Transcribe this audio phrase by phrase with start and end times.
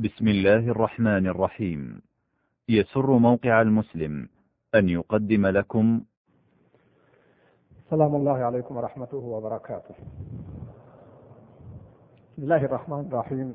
[0.00, 2.02] بسم الله الرحمن الرحيم.
[2.68, 4.28] يسر موقع المسلم
[4.74, 6.00] أن يقدم لكم.
[7.90, 9.94] سلام الله عليكم ورحمته وبركاته.
[12.32, 13.54] بسم الله الرحمن الرحيم.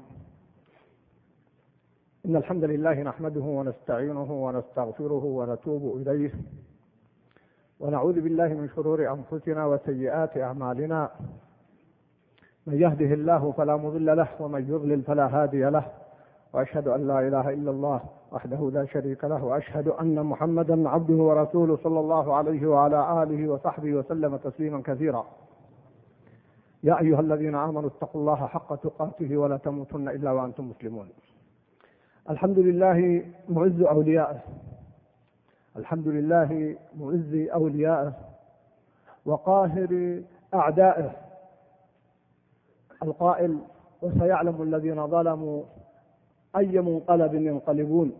[2.26, 6.31] إن الحمد لله نحمده ونستعينه ونستغفره ونتوب إليه.
[7.79, 11.09] ونعوذ بالله من شرور أنفسنا وسيئات أعمالنا.
[12.67, 16.05] من يهده الله فلا مضل له ومن يضلل فلا هادي له.
[16.55, 21.77] وأشهد أن لا إله إلا الله وحده لا شريك له وأشهد أن محمدا عبده ورسوله
[21.84, 25.26] صلى الله عليه وعلى آله وصحبه وسلم تسليما كثيرا.
[26.84, 31.09] يا أيها الذين آمنوا اتقوا الله حق تقاته ولا تموتن إلا وأنتم مسلمون.
[32.29, 34.40] الحمد لله معز أوليائه.
[35.77, 38.13] الحمد لله معز أوليائه.
[39.26, 40.21] وقاهر
[40.53, 41.12] أعدائه.
[43.03, 43.59] القائل
[44.01, 45.63] وسيعلم الذين ظلموا
[46.57, 48.11] أي منقلب ينقلبون.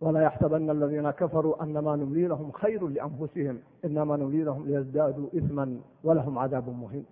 [0.00, 6.38] ولا يحسبن الذين كفروا أنما نملي لهم خير لأنفسهم إنما نملي لهم ليزدادوا إثما ولهم
[6.38, 7.06] عذاب مهين.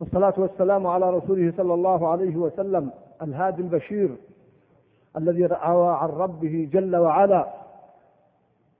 [0.00, 2.90] والصلاة والسلام على رسوله صلى الله عليه وسلم
[3.22, 4.16] الهادي البشير
[5.16, 7.54] الذي روى عن ربه جل وعلا.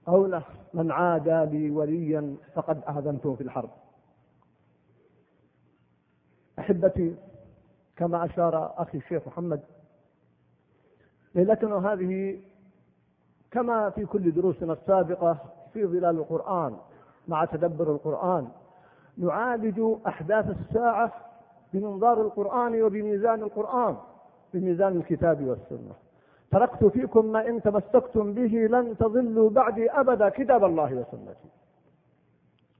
[0.05, 3.69] قوله من عادى لي وليا فقد آذنته في الحرب.
[6.59, 7.15] أحبتي
[7.97, 9.61] كما أشار أخي الشيخ محمد.
[11.35, 12.39] ليلتنا هذه
[13.51, 15.37] كما في كل دروسنا السابقة
[15.73, 16.77] في ظلال القرآن
[17.27, 18.47] مع تدبر القرآن
[19.17, 21.13] نعالج أحداث الساعة
[21.73, 23.97] بمنظار القرآن وبميزان القرآن
[24.53, 25.93] بميزان الكتاب والسنة.
[26.51, 31.49] تركت فيكم ما إن تمسكتم به لن تضلوا بعدي أبدا كتاب الله وسنتي.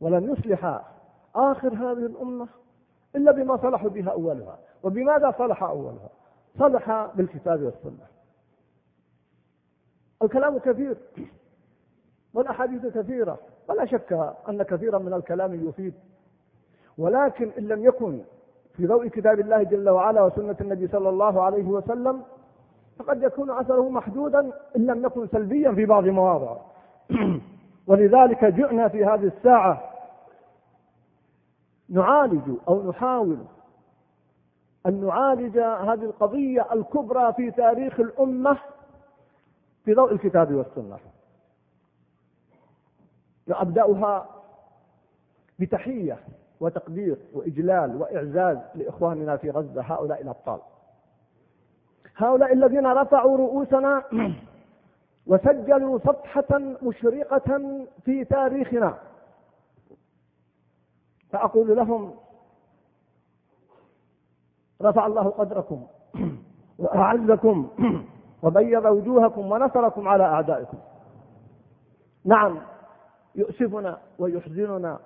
[0.01, 0.81] ولن يصلح
[1.35, 2.47] آخر هذه الأمة
[3.17, 4.59] إلا بما صلح بها أولها.
[4.83, 6.09] وبماذا صلح أولها؟
[6.59, 8.05] صلح بالكتاب والسنة.
[10.23, 10.97] الكلام كثير.
[12.33, 13.39] والأحاديث كثيرة.
[13.69, 15.93] ولا شك أن كثيرا من الكلام يفيد.
[16.97, 18.21] ولكن إن لم يكن
[18.73, 22.23] في ضوء كتاب الله جل وعلا وسنة النبي صلى الله عليه وسلم
[22.99, 24.39] فقد يكون أثره محدودا
[24.75, 26.57] إن لم يكن سلبيا في بعض مواضع.
[27.87, 29.96] ولذلك جئنا في هذه الساعة
[31.89, 33.37] نعالج أو نحاول
[34.85, 38.57] أن نعالج هذه القضية الكبرى في تاريخ الأمة
[39.85, 40.97] في ضوء الكتاب والسنة.
[43.47, 44.29] وأبدأها
[45.59, 46.19] بتحية
[46.59, 50.59] وتقدير وإجلال وإعزاز لإخواننا في غزة هؤلاء الأبطال.
[52.15, 54.03] هؤلاء الذين رفعوا رؤوسنا
[55.27, 58.97] وسجلوا صفحة مشرقة في تاريخنا.
[61.31, 62.13] فأقول لهم
[64.81, 65.87] رفع الله قدركم
[66.79, 67.69] وأعزكم
[68.43, 70.77] وبيض وجوهكم ونصركم على أعدائكم.
[72.25, 72.59] نعم
[73.35, 74.99] يؤسفنا ويحزننا.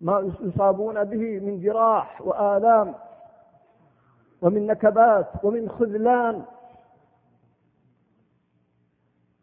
[0.00, 2.94] ما يصابون به من جراح وآلام
[4.42, 6.44] ومن نكبات ومن خذلان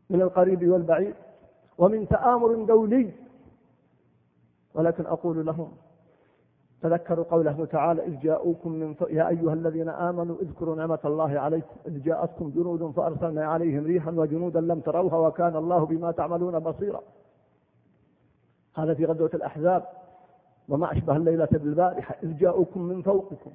[0.10, 1.16] من القريب والبعيد
[1.78, 3.12] ومن تآمر دولي
[4.74, 5.72] ولكن أقول لهم
[6.82, 9.02] تذكروا قوله تعالى إذ جاءوكم من ف...
[9.02, 11.76] يا أيها الذين آمنوا اذكروا نعمة الله عليكم.
[11.88, 17.02] إذ جاءتكم جنود فأرسلنا عليهم ريحا وجنودا لم تروها وكان الله بما تعملون بصيرا.
[18.76, 19.84] هذا في غزوة الأحزاب
[20.70, 23.52] وما أشبه الليلة بالبارحة إذ جاءوكم من فوقكم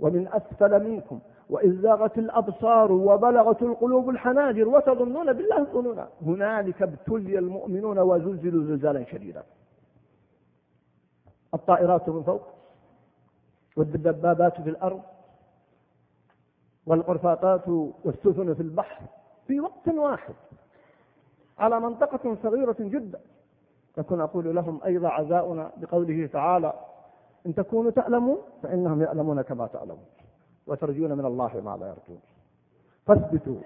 [0.00, 1.18] ومن أسفل منكم
[1.50, 9.42] وإذ زاغت الأبصار وبلغت القلوب الحناجر وتظنون بالله الظنونا هنالك ابتلي المؤمنون وزلزلوا زلزالا شديدا.
[11.54, 12.42] الطائرات من فوق
[13.76, 15.02] والدبابات في الأرض
[16.86, 17.68] والقرفاطات
[18.04, 19.02] والسفن في البحر
[19.46, 20.34] في وقت واحد
[21.58, 23.20] على منطقة صغيرة جدا.
[23.98, 26.72] نكون أقول لهم أيضا عزاؤنا بقوله تعالى
[27.46, 30.06] إن تكونوا تعلمون فإنهم يعلمون كما تعلمون
[30.66, 32.20] وترجون من الله ما لا يرجون.
[33.06, 33.60] فاثبتوا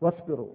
[0.00, 0.52] واصبروا.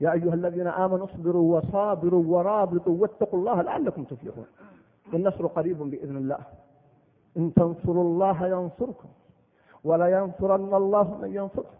[0.00, 4.46] يا أيها الذين آمنوا اصبروا وصابروا ورابطوا واتقوا الله لعلكم تفلحون.
[5.12, 6.38] والنصر قريب بإذن الله.
[7.36, 9.08] إن تنصروا الله ينصركم
[9.84, 11.70] ولا ينصرن الله من ينصره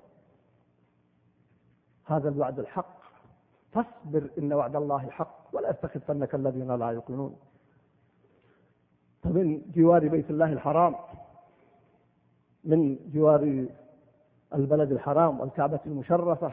[2.04, 2.96] هذا الوعد الحق.
[3.72, 7.36] فاصبر إن وعد الله حق ولا يستخفنك الذين لا يؤمنون.
[9.22, 10.94] فمن جوار بيت الله الحرام
[12.64, 13.66] من جوار
[14.54, 16.52] البلد الحرام والكعبة المشرفة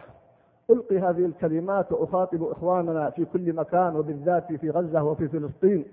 [0.69, 5.85] ألقي هذه الكلمات وأخاطب إخواننا في كل مكان وبالذات في غزة وفي فلسطين.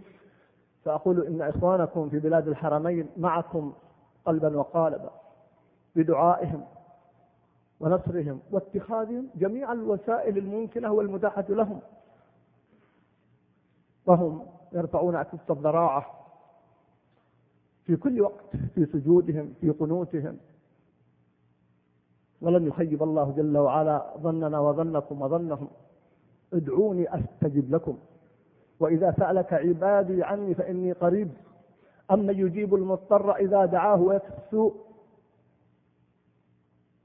[0.85, 3.73] فأقول إن إخوانكم في بلاد الحرمين معكم
[4.25, 5.11] قلبا وقالبا
[5.97, 6.65] بدعائهم
[7.81, 11.81] ونصرهم واتخاذهم جميع الوسائل الممكنة والمتاحة لهم.
[14.07, 16.07] وهم يرفعون أكف الضراعة
[17.85, 20.39] في كل وقت في سجودهم في قنوتهم.
[22.41, 25.69] ولن يخيب الله جل وعلا ظننا وظنكم وظنهم.
[26.53, 27.99] ادعوني أستجب لكم.
[28.81, 31.31] وإذا سألك عبادي عني فإني قريب.
[32.11, 34.75] اما يجيب المضطر إذا دعاه ويكفي السوء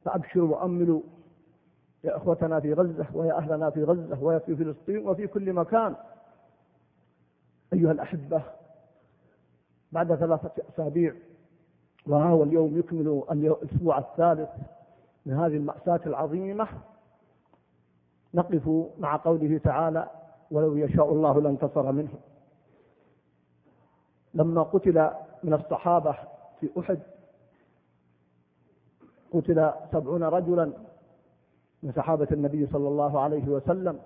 [0.05, 1.01] فابشروا واملوا
[2.03, 5.95] يا إخوتنا في غزة ويا أهلنا في غزة ويا في فلسطين وفي كل مكان.
[7.73, 8.41] أيها الأحبة
[9.91, 11.13] بعد ثلاثة أسابيع
[12.07, 14.49] وها هو اليوم يكمل الأسبوع الثالث
[15.25, 16.67] من هذه المأساة العظيمة
[18.33, 20.09] نقف مع قوله تعالى
[20.51, 22.19] ولو يشاء الله لانتصر منهم
[24.33, 25.09] لما قتل
[25.43, 26.15] من الصحابة
[26.59, 26.99] في أحد
[29.33, 30.73] قتل سبعون رجلا
[31.83, 33.99] من صحابة النبي صلى الله عليه وسلم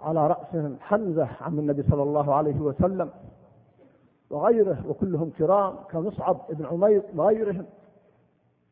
[0.00, 3.10] على رأسهم حمزة عم النبي صلى الله عليه وسلم
[4.30, 7.66] وغيره وكلهم كرام كمصعب بن عمير وغيرهم.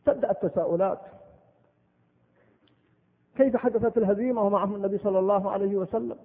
[0.07, 1.01] تبدأ التساؤلات
[3.37, 6.17] كيف حدثت الهزيمة ومعهم النبي صلى الله عليه وسلم؟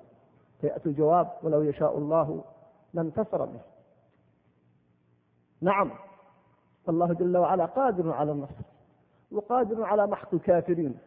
[0.62, 2.44] فيأتي الجواب ولو يشاء الله
[2.94, 3.62] لانتصر به.
[5.62, 5.92] نعم
[6.90, 8.64] الله جل وعلا قادر على النصر
[9.32, 10.98] وقادر على محق الكافرين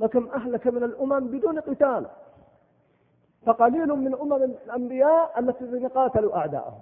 [0.00, 2.06] وكم أهلك من الأمم بدون قتال
[3.46, 6.80] فقليل من أمم الأنبياء التي قاتلوا أعداءهم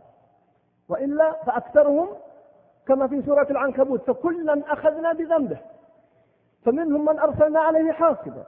[0.88, 2.08] وإلا فأكثرهم
[2.87, 5.61] كما في سورة العنكبوت فكلا أخذنا بذنبه
[6.65, 8.47] فمنهم من أرسلنا عليه حاصبا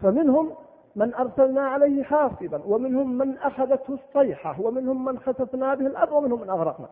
[0.00, 0.54] فمنهم
[0.96, 6.50] من أرسلنا عليه حاصبا ومنهم من أخذته الصيحة ومنهم من خسفنا به الأرض ومنهم من
[6.50, 6.88] أغرقنا.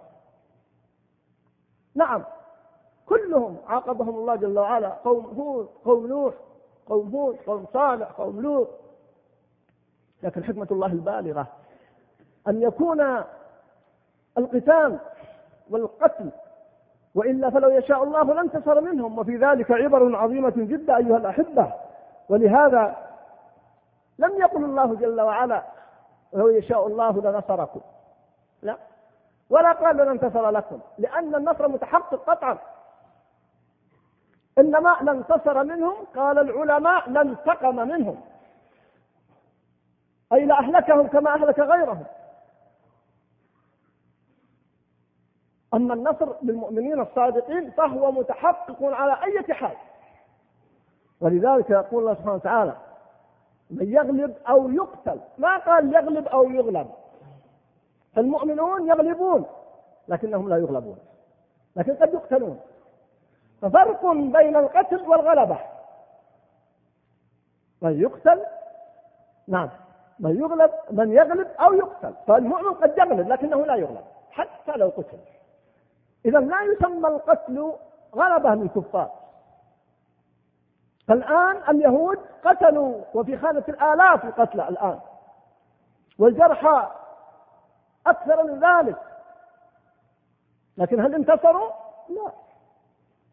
[1.94, 2.24] نعم
[3.06, 4.88] كلهم عاقبهم الله جل وعلا.
[4.88, 6.34] قوم هود قوم نوح
[6.86, 8.68] قوم هود قوم صالح قوم لوط.
[10.22, 11.46] لكن حكمة الله البالغة
[12.48, 13.00] أن يكون
[14.38, 14.98] القتال
[15.70, 16.30] والقتل
[17.14, 19.18] وإلا فلو يشاء الله لانتصر منهم.
[19.18, 21.72] وفي ذلك عبر عظيمة جدا أيها الأحبة.
[22.28, 23.09] ولهذا
[24.20, 25.62] لم يقل الله جل وعلا
[26.32, 27.80] لو يشاء الله لنصركم.
[28.62, 28.76] لا.
[29.50, 32.58] ولا قال لننتصر لكم لأن النصر متحقق قطعا.
[34.58, 38.20] إنما لانتصر منهم قال العلماء لانتقم منهم.
[40.32, 42.04] أي لأهلكهم كما أهلك غيرهم.
[45.74, 49.76] أما النصر للمؤمنين الصادقين فهو متحقق على أي حال.
[51.20, 52.89] ولذلك يقول الله سبحانه وتعالى
[53.70, 55.20] من يغلب أو يقتل.
[55.38, 56.86] ما قال يغلب أو يغلب.
[58.14, 59.46] فالمؤمنون يغلبون
[60.08, 60.98] لكنهم لا يغلبون
[61.76, 62.60] لكن قد يقتلون.
[63.62, 65.58] ففرق بين القتل والغلبة.
[67.82, 68.40] من يقتل
[69.48, 69.68] نعم.
[70.20, 72.14] من يغلب من يغلب أو يقتل.
[72.26, 75.18] فالمؤمن قد يغلب لكنه لا يغلب حتى لو قتل.
[76.26, 77.72] إذا لا يسمى القتل
[78.14, 79.19] غلبة للكفار
[81.10, 84.98] فالآن اليهود قتلوا وفي خانة الآلاف القتلى الآن.
[86.18, 86.88] والجرحى
[88.06, 88.96] أكثر من ذلك.
[90.76, 91.70] لكن هل انتصروا؟
[92.08, 92.32] لا.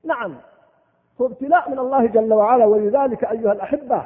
[0.03, 0.35] نعم.
[1.21, 4.05] هو ابتلاء من الله جل وعلا ولذلك أيها الأحبة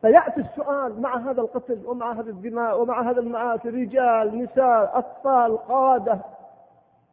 [0.00, 6.18] فيأتي السؤال مع هذا القتل ومع هذا الدماء ومع هذا المآسي رجال نساء أطفال قادة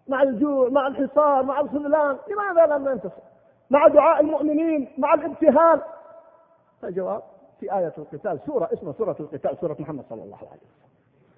[0.07, 3.28] مع الجوع مع الحصار مع الخذلان لماذا لم ننتصر
[3.69, 5.81] مع دعاء المؤمنين مع الابتهال.
[6.83, 7.21] الجواب
[7.59, 10.89] في آية القتال سورة اسمها سورة القتال سورة محمد صلى الله عليه وسلم.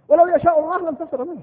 [0.09, 1.41] ولو يشاء الله لانتصر منه.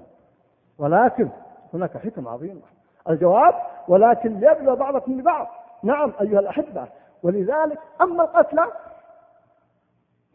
[0.79, 1.29] ولكن
[1.75, 2.61] هناك حكم عظيمة
[3.09, 3.55] الجواب
[3.89, 5.47] ولكن ليبلو بعضكم ببعض
[5.83, 6.87] نعم أيها الأحبة
[7.23, 8.67] ولذلك أما القتلى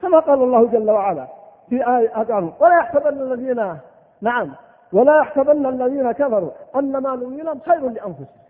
[0.02, 1.28] كما قال الله جل وعلا
[1.70, 3.80] في آية ولا يحسبن الذين
[4.22, 4.56] نعم
[4.94, 8.43] ولا يحسبن الذين كفروا أن ما نملي لهم خير لأنفسهم.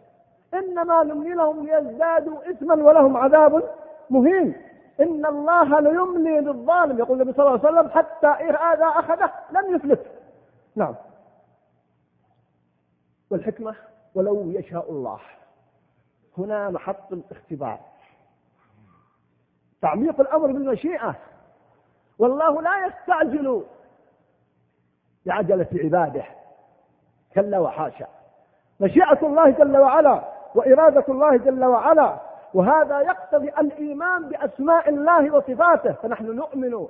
[0.53, 3.63] إنما نملي لهم ليزدادوا إثما ولهم عذاب
[4.09, 4.55] مهين.
[4.99, 10.05] إن الله ليملي للظالم يقول النبي صلى الله عليه وسلم حتى هذا أخذه لم يفلت.
[10.75, 10.95] نعم.
[13.29, 13.75] والحكمة
[14.15, 15.19] ولو يشاء الله.
[16.37, 17.79] هنا محط الاختبار.
[19.81, 21.15] تعميق الأمر بالمشيئة.
[22.19, 23.63] والله لا يستعجل
[25.25, 26.25] بعجلة عباده.
[27.33, 28.07] كلا وحاشا.
[28.79, 30.32] مشيئة الله جل وعلا.
[30.55, 32.19] وإرادة الله جل وعلا.
[32.53, 35.91] وهذا يقتضي الإيمان بأسماء الله وصفاته.
[35.91, 36.87] فنحن نؤمن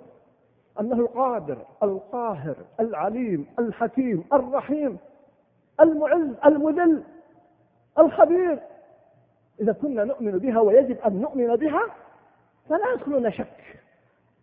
[0.79, 4.97] أنه القادر القاهر العليم الحكيم الرحيم
[5.79, 7.03] المعز المذل
[7.99, 8.59] الخبير.
[9.59, 11.81] إذا كنا نؤمن بها ويجب أن نؤمن بها
[12.69, 13.79] فلا يدخلنا شك.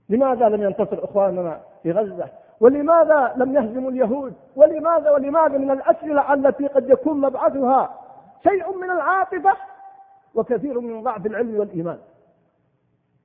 [0.09, 2.29] لماذا لم ينتصر إخواننا في غزة؟
[2.61, 7.95] ولماذا لم يهزموا اليهود؟ ولماذا ولماذا من الأسئلة التي قد يكون مبعثها؟
[8.43, 9.57] شيء من العاطفة
[10.35, 11.99] وكثير من ضعف العلم والإيمان.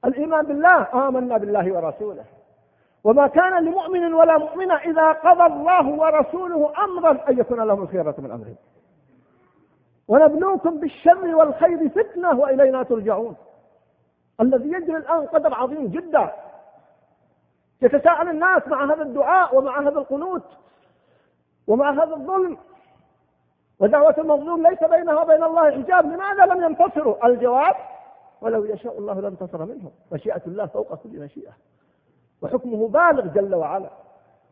[0.06, 2.24] الإيمان بالله آمنا بالله ورسوله.
[3.04, 8.32] وما كان لمؤمن ولا مؤمنة إذا قضى الله ورسوله أمرا أن يكون لهم الخيرة من
[8.32, 8.56] أمرهم.
[10.08, 13.36] ونبلوكم بالشر والخير فتنة وإلينا ترجعون.
[14.42, 16.32] الذي يجري الآن قدر عظيم جدا.
[17.82, 20.44] يتساءل الناس مع هذا الدعاء ومع هذا القنوت
[21.68, 22.58] ومع هذا الظلم
[23.80, 27.76] ودعوة المظلوم ليس بينها وبين الله حجاب لماذا لم ينتصروا؟ الجواب
[28.42, 29.92] ولو يشاء الله لانتصر منهم.
[30.12, 31.52] مشيئة الله فوق كل مشيئة.
[32.42, 33.90] وحكمه بالغ جل وعلا.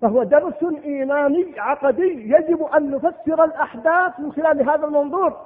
[0.02, 5.46] فهو درس إيماني عقدي يجب أن نفسر الأحداث من خلال هذا المنظور.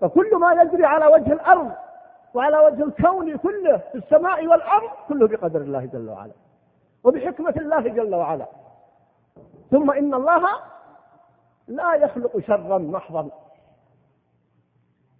[0.00, 1.72] فكل ما يجري على وجه الأرض
[2.34, 6.32] وعلى وجه الكون كله في السماء والأرض كله بقدر الله جل وعلا.
[7.04, 8.46] وبحكمة الله جل وعلا.
[9.70, 10.42] ثم إن الله
[11.68, 13.28] لا يخلق شرا محضا.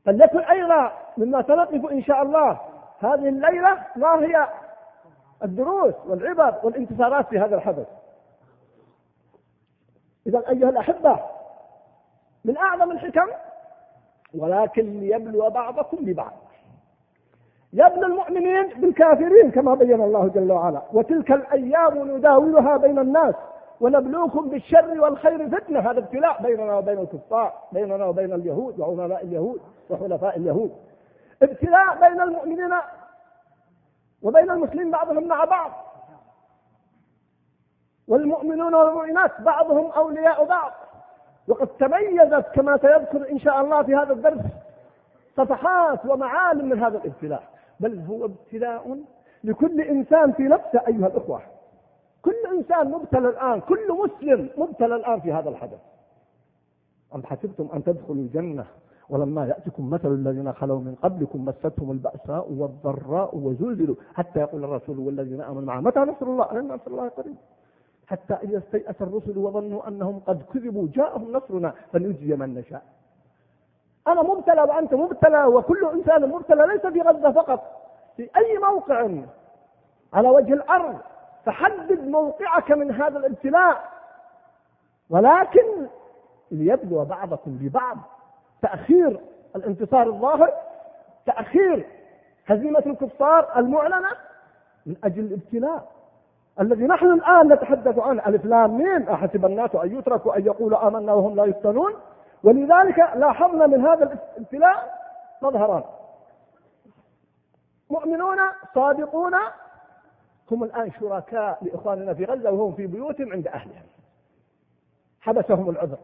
[0.04, 2.60] فليكن أيضا مما سنقف إن شاء الله.
[2.98, 4.48] هذه الليلة ما هي
[5.44, 7.86] الدروس والعبر والانتصارات في هذا الحدث.
[10.26, 11.20] إذا أيها الأحبة
[12.44, 13.28] من أعظم الحكم
[14.34, 16.32] ولكن ليبلو بعضكم ببعض.
[17.72, 20.82] يبلو المؤمنين بالكافرين كما بين الله جل وعلا.
[20.92, 23.34] وتلك الأيام نداولها بين الناس.
[23.80, 25.80] ونبلوكم بالشر والخير فتنة.
[25.80, 30.72] هذا ابتلاء بيننا وبين الكفار بيننا وبين اليهود وعملاء اليهود وحلفاء اليهود.
[31.42, 32.74] ابتلاء بين المؤمنين
[34.22, 35.70] وبين المسلمين بعضهم مع بعض.
[38.08, 40.72] والمؤمنون والمؤمنات بعضهم أولياء بعض.
[41.48, 44.44] وقد تميزت كما سيذكر إن شاء الله في هذا الدرس
[45.36, 47.42] صفحات ومعالم من هذا الابتلاء.
[47.80, 48.98] بل هو ابتلاء
[49.44, 51.42] لكل إنسان في نفسه أيها الأخوة.
[52.26, 55.78] كل إنسان مبتلى الآن كل مسلم مبتلى الآن في هذا الحدث.
[57.14, 58.64] أم حسبتم أن تدخلوا الجنة؟
[59.08, 63.96] ولما يأتكم مثل الذين خلوا من قبلكم مستهم البأساء والضراء وزلزلوا.
[64.14, 67.36] حتى يقول الرسول والذين آمنوا معه متى نصر الله؟ أن نصر الله قريب.
[68.06, 72.82] حتى إذا استيأس الرسل وظنوا أنهم قد كذبوا جاءهم نصرنا فنجزي من نشاء.
[74.08, 77.60] أنا مبتلى وأنت مبتلى وكل إنسان مبتلى ليس في غزة فقط
[78.16, 79.10] في أي موقع.
[80.12, 80.98] على وجه الأرض.
[81.46, 83.84] فحدد موقعك من هذا الابتلاء.
[85.10, 85.86] ولكن
[86.50, 87.96] ليبلو بعضكم ببعض.
[88.62, 89.20] تأخير
[89.56, 90.52] الانتصار الظاهر
[91.26, 91.86] تأخير
[92.46, 94.08] هزيمة الكفار المعلنة
[94.86, 95.88] من أجل الابتلاء.
[96.60, 101.12] الذي نحن الآن نتحدث عنه ألف لام ميم أحسب الناس أن يتركوا أن يقولوا آمنا
[101.12, 101.94] وهم لا يفتنون.
[102.44, 104.98] ولذلك لاحظنا من هذا الابتلاء
[105.42, 105.82] مظهران.
[107.90, 108.38] مؤمنون
[108.74, 109.34] صادقون
[110.50, 113.86] هم الآن شركاء لإخواننا في غزة وهم في بيوتهم عند أهلهم
[115.20, 115.98] حبسهم العذر.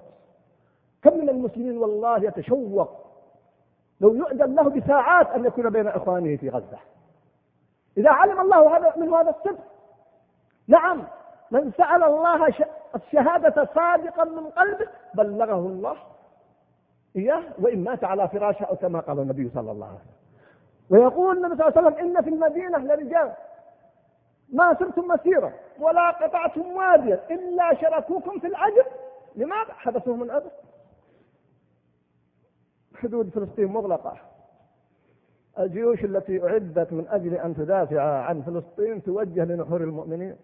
[1.03, 2.91] كم من المسلمين والله يتشوق
[4.01, 6.79] لو يؤذن له بساعات أن يكون بين إخوانه في غزة.
[7.97, 9.65] إذا علم الله هذا من هذا الصدق.
[10.69, 11.05] نعم
[11.51, 12.55] من سأل الله
[12.95, 15.97] الشهادة صادقا من قلبه بلغه الله
[17.17, 20.13] إياه وإن مات على فراشه أو كما قال النبي صلى الله عليه وسلم.
[20.91, 23.33] ويقول النبي صلى الله عليه وسلم إن في المدينة لرجال.
[24.53, 28.87] ما سرتم مسيرة ولا قطعتم واديا إلا شركوكم في الأجر.
[29.37, 30.51] لماذا؟ حبسهم الأجر
[32.95, 34.17] حدود فلسطين مغلقة.
[35.59, 40.37] الجيوش التي أعدت من أجل أن تدافع عن فلسطين توجه لنحور المؤمنين.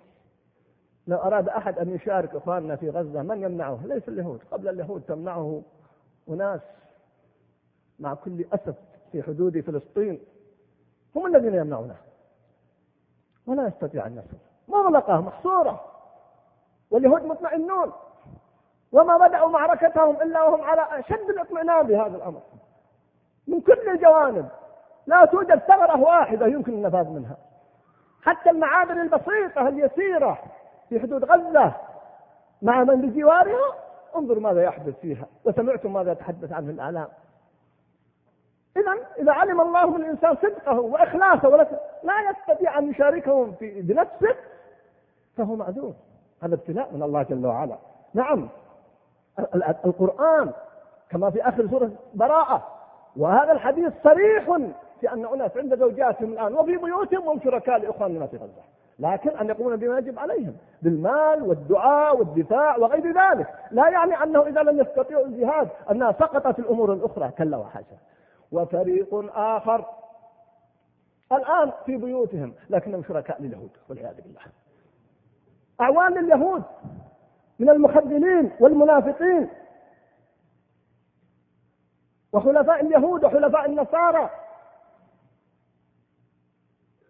[1.07, 3.23] لو أراد أحد أن يشارك إخواننا في غزة.
[3.23, 4.41] من يمنعه؟ ليس اليهود.
[4.51, 5.63] قبل اليهود تمنعه
[6.29, 6.61] أناس
[7.99, 8.77] مع كل أسف
[9.13, 10.21] في حدود فلسطين.
[11.17, 11.97] هم الذين يمنعونه.
[13.49, 14.37] ولا يستطيع أن يصل
[14.69, 15.81] مغلقة محصورة.
[16.91, 17.93] واليهود مطمئنون.
[18.93, 22.41] وما بدأوا معركتهم إلا وهم على أشد الاطمئنان بهذا الأمر.
[23.49, 24.49] من كل الجوانب.
[25.07, 27.37] لا توجد ثغرة واحدة يمكن النفاذ منها.
[28.23, 30.39] حتى المعابر البسيطة اليسيرة
[30.89, 31.73] في حدود غزة.
[32.63, 33.75] مع من بجوارها؟
[34.17, 35.27] انظر ماذا يحدث فيها.
[35.45, 37.09] وسمعتم ماذا يتحدث عنه الإعلام.
[38.77, 41.49] إذا إذا علم الله من الإنسان صدقه وإخلاصه
[42.03, 44.35] لا يستطيع أن يشاركهم في بنفسه
[45.37, 45.95] فهو معذور.
[46.43, 47.79] هذا ابتلاء من الله جل وعلا.
[48.15, 48.49] نعم.
[49.85, 50.53] القرآن
[51.11, 52.67] كما في آخر سورة براءة
[53.17, 54.57] وهذا الحديث صريح
[55.01, 58.63] في أن أناس عند زوجاتهم الآن وفي بيوتهم هم شركاء لإخواننا في غزة.
[58.99, 63.47] لكن أن يقومون بما يجب عليهم بالمال والدعاء والدفاع وغير ذلك.
[63.71, 67.31] لا يعني أنه إذا لم يستطيعوا الجهاد أنها سقطت الأمور الأخرى.
[67.39, 67.97] كلا وحاشا.
[68.53, 69.85] وفريق آخر.
[71.33, 74.41] الآن في بيوتهم لكنهم شركاء لليهود والعياذ بالله.
[75.81, 76.63] أعوان لليهود
[77.59, 79.49] من المخذلين والمنافقين.
[82.33, 84.31] وحلفاء اليهود وحلفاء النصارى.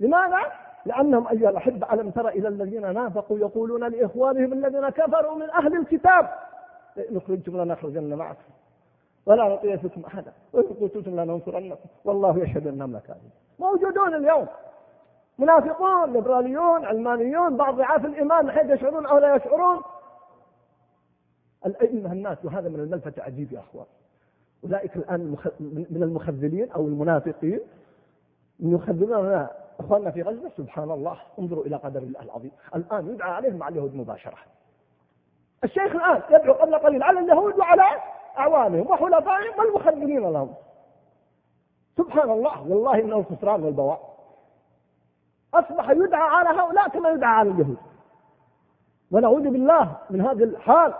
[0.00, 0.52] لماذا؟
[0.87, 6.30] لأنهم أيها الأحبة ألم تر إلى الذين نافقوا يقولون لإخوانهم الذين كفروا من أهل الكتاب
[7.11, 8.57] نخرجكم لنخرجن معكم.
[9.28, 10.32] ولا نطيع فيكم أحدا.
[10.52, 14.47] وإن قتلتم لننصرنكم والله يشهد أنهم لكاذبون موجودون اليوم.
[15.38, 19.82] منافقون ليبراليون علمانيون بعض ضعاف الإيمان حيث يشعرون أو لا يشعرون.
[21.66, 23.87] الأئمة الناس وهذا من الملفت عجيب يا أخوان.
[24.64, 25.37] أولئك الآن
[25.90, 27.61] من المخذلين أو المنافقين.
[28.61, 29.47] يخذلون
[29.80, 32.50] أخواننا في غزة سبحان الله انظروا إلى قدر الله العظيم.
[32.75, 34.37] الآن يدعى عليهم مع اليهود مباشرة.
[35.64, 37.82] الشيخ الآن يدعو قبل قليل على اليهود وعلى
[38.38, 40.54] أعوانهم وحلفائهم والمخذلين لهم.
[41.97, 44.00] سبحان الله والله إنه الخسران والبواء.
[45.54, 47.78] أصبح يدعى على هؤلاء كما يدعى على اليهود.
[49.11, 50.95] ونعوذ بالله من هذه الحال.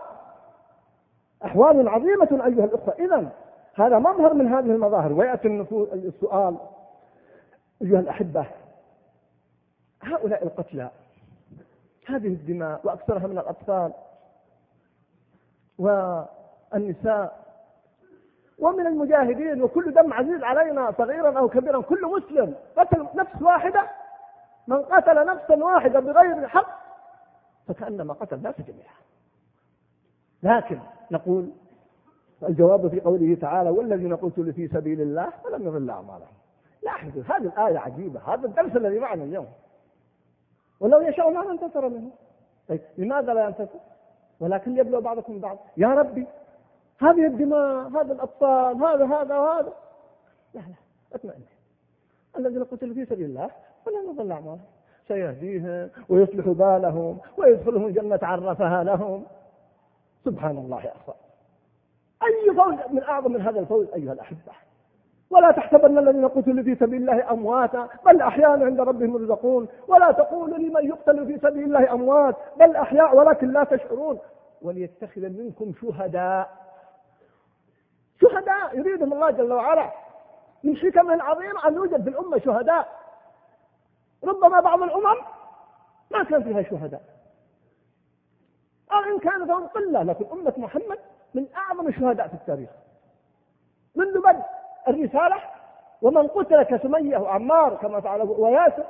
[1.45, 2.95] أحوال عظيمة أيها الأخوة.
[2.99, 3.33] اذا
[3.75, 5.13] هذا مظهر من هذه المظاهر.
[5.13, 5.49] ويأتي
[5.93, 6.57] السؤال.
[7.83, 8.47] أيها الأحبة
[10.03, 10.91] هؤلاء القتلى
[12.07, 13.93] هذه الدماء وأكثرها من الأطفال
[16.73, 17.49] والنساء
[18.59, 23.91] ومن المجاهدين وكل دم عزيز علينا صغيرا أو كبيرا كل مسلم قتل نفس واحدة.
[24.67, 26.81] من قتل نفسا واحدة بغير حق
[27.69, 28.95] فكأنما قتل الناس جميعا.
[30.43, 30.79] لكن
[31.11, 31.51] نقول
[32.43, 36.39] الجواب في قوله تعالى والذين قتلوا في سبيل الله فلم يضل أعمالهم.
[36.83, 39.49] لاحظوا هذه الآية عجيبة هذا الدرس الذي معنا اليوم.
[40.81, 42.11] ولو يشاء ما انتصر منه.
[42.69, 43.79] طيب لماذا لا ينتصر
[44.41, 46.27] ولكن يبلغ بعضكم بعض يا ربي
[47.01, 49.73] هذه الدماء هذا الأطفال هذا هذا وهذا
[50.55, 50.75] لا لا
[51.15, 51.43] اطمئن.
[52.39, 53.51] الذين قتلوا في سبيل الله
[53.87, 54.61] فلا نضل أعمالهم.
[55.09, 59.25] سيهديهم ويصلح بالهم ويدخلهم الجنة عرفها لهم.
[60.25, 61.17] سبحان الله يا أخوان.
[62.23, 64.53] أي فوز من أعظم من هذا الفوز أيها الأحبة.
[65.31, 69.69] ولا تحسبن الذين قتلوا في سبيل الله أمواتا بل أحياء عند ربهم يرزقون.
[69.89, 74.19] ولا تقولوا لمن يقتل في سبيل الله أموات بل أحياء ولكن لا تشعرون.
[74.63, 76.68] وليتخذ منكم شهداء.
[78.75, 79.91] يريدهم الله جل وعلا
[80.65, 82.89] من حكمه العظيمه أن يوجد في الامه شهداء.
[84.25, 85.17] ربما بعض الأمم
[86.11, 87.03] ما كان فيها شهداء.
[88.93, 90.99] أو إن كانت هم قلة لكن أمة محمد
[91.35, 92.71] من أعظم الشهداء في التاريخ.
[93.97, 94.45] منذ بدء
[94.89, 95.37] الرسالة
[96.03, 98.85] ومن قتل كسمية وعمار كما تعلمون وياسر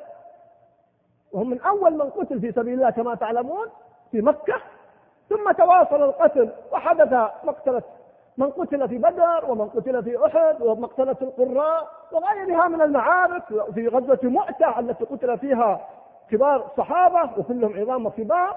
[1.33, 3.67] وهم من أول من قتل في سبيل الله كما تعلمون
[4.11, 4.55] في مكة
[5.29, 7.13] ثم تواصل القتل وحدث
[7.45, 7.83] مقتلة
[8.39, 14.21] من قتل في بدر ومن قتل في أحد ومقتلة القراء وغيرها من المعارك في غزوة
[14.23, 15.89] مؤتة التي قتل فيها
[16.31, 18.57] كبار الصحابة وكلهم عظام وكبار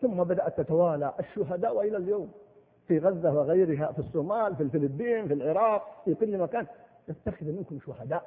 [0.00, 2.32] ثم بدأت تتوالى الشهداء وإلى اليوم
[2.88, 6.66] في غزة وغيرها في الصومال في الفلبين في العراق في كل مكان.
[7.08, 8.22] يتخذ منكم شهداء.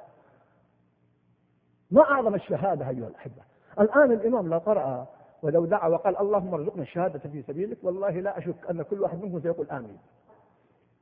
[1.90, 3.42] ما أعظم الشهادة أيها الأحبة؟
[3.80, 5.06] الآن الإمام لو قرأ
[5.42, 9.40] ولو دعا وقال اللهم ارزقنا الشهادة في سبيلك والله لا أشك أن كل واحد منكم
[9.40, 9.98] سيقول آمين.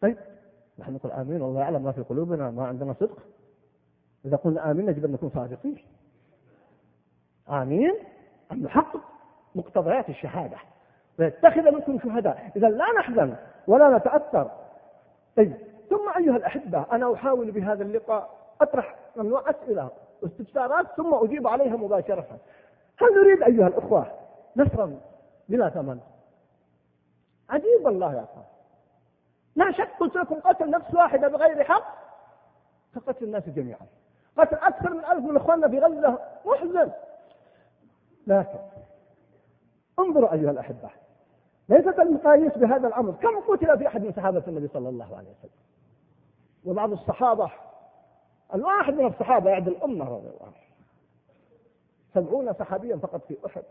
[0.00, 0.16] طيب.
[0.78, 3.18] نحن نقول آمين والله يعلم ما في قلوبنا ما عندنا صدق.
[4.24, 5.76] إذا قلنا آمين يجب أن نكون صادقين.
[7.50, 7.94] آمين
[8.52, 9.00] أن نحقق
[9.54, 10.56] مقتضيات الشهادة.
[11.18, 12.50] ويتخذ منكم شهداء.
[12.56, 13.36] إذا لا نحزن
[13.66, 14.50] ولا نتأثر.
[15.36, 15.54] طيب.
[15.90, 19.90] ثم أيها الأحبة أنا أحاول بهذا اللقاء أطرح ممنوع أسئلة
[20.22, 22.38] واستفسارات ثم أجيب عليها مباشرة.
[22.96, 24.06] هل نريد أيها الأخوة
[24.56, 25.00] نصرا
[25.48, 26.00] بلا ثمن؟
[27.50, 28.44] عجيب الله يا أخوان.
[29.56, 31.94] لا شك قلت لكم قتل نفس واحدة بغير حق؟
[32.94, 33.86] كقتل الناس جميعا.
[34.36, 36.18] قتل أكثر من ألف من إخواننا في غزة.
[36.46, 36.92] محزن.
[38.26, 38.58] لكن
[39.98, 40.90] انظروا أيها الأحبة
[41.68, 45.50] ليست المقاييس بهذا الأمر كم قتل في أحد من صحابة النبي صلى الله عليه وسلم.
[46.64, 47.50] وبعض الصحابة
[48.54, 50.54] الواحد من الصحابة يعد الأمة رضي الله عنه.
[52.14, 53.62] سبعون صحابيا فقط في أحد.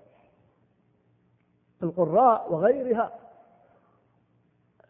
[1.79, 3.11] في القراء وغيرها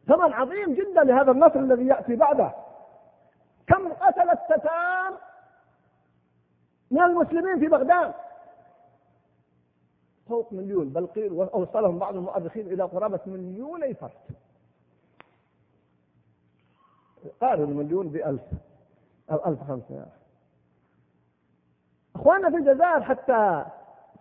[0.10, 2.52] ثمن عظيم جدا لهذا النصر الذي يأتي بعده.
[3.68, 5.14] كم قتل الستان
[6.92, 8.14] من المسلمين في بغداد؟
[10.30, 14.12] فوق مليون بل قيل وأوصلهم بعض المؤرخين إلى قرابة مليوني فرد.
[17.42, 18.42] قارن مليون بألف
[19.32, 20.12] أو ألف خمسمائة.
[22.16, 23.66] أخواننا في الجزائر حتى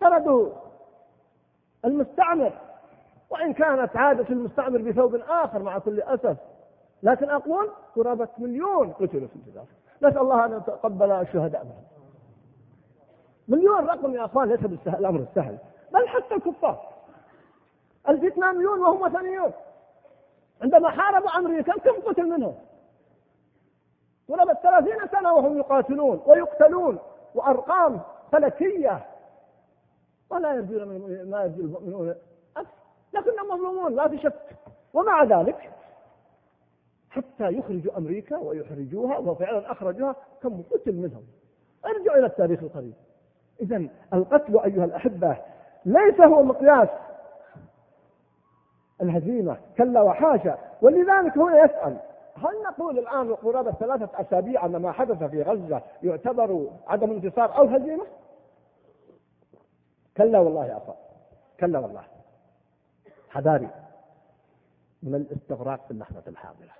[0.01, 0.51] طردوا
[1.85, 2.68] المستعمر.
[3.31, 6.37] وإن كانت عادة المستعمر بثوب آخر مع كل أسف.
[7.03, 9.67] لكن أقول قرابة مليون قتلوا في الجزائر
[10.03, 11.85] نسأل الله أن يتقبل الشهداء منهم.
[13.49, 15.59] مليون رقم يا أخوان ليس بالسهل الأمر السهل.
[15.93, 16.89] بل حتى الكفار.
[18.09, 19.53] الفتنة مليون وهم وثنيون.
[20.63, 22.55] عندما حاربوا أمريكا كم قتل منهم.
[24.29, 26.99] قرابة ثلاثين سنة وهم يقاتلون ويقتلون.
[27.35, 28.01] وأرقام
[28.33, 29.07] فلكية.
[30.31, 30.85] ولا يرجون
[31.31, 32.15] ما يرجو المؤمنون
[33.15, 34.57] لكنهم مظلومون لا في شك
[34.95, 35.71] ومع ذلك
[37.11, 41.25] حتى يخرجوا أمريكا ويحرجوها وفعلا أخرجوها كم قتل منهم.
[41.85, 42.95] ارجعوا إلى التاريخ القريب
[43.61, 45.37] إذا القتل أيها الأحبة
[45.85, 46.89] ليس هو مقياس
[49.03, 50.59] الهزيمة كلا وحاشا.
[50.83, 51.99] ولذلك هو يسأل
[52.37, 57.65] هل نقول الآن قرابة ثلاثة أسابيع أن ما حدث في غزة يعتبر عدم انتصار أو
[57.65, 58.05] هزيمة؟
[60.17, 60.97] كلا والله يا أخوان
[61.61, 62.18] كلا والله.
[63.39, 63.71] حذاري
[65.03, 66.71] من الاستغراق في اللحظة الحاضرة.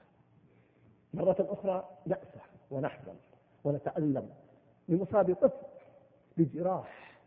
[1.15, 2.41] مرة أخرى نأسى
[2.71, 3.15] ونحزن
[3.65, 4.31] ونتألم
[4.89, 5.67] لمصاب طفل
[6.37, 7.19] بجراح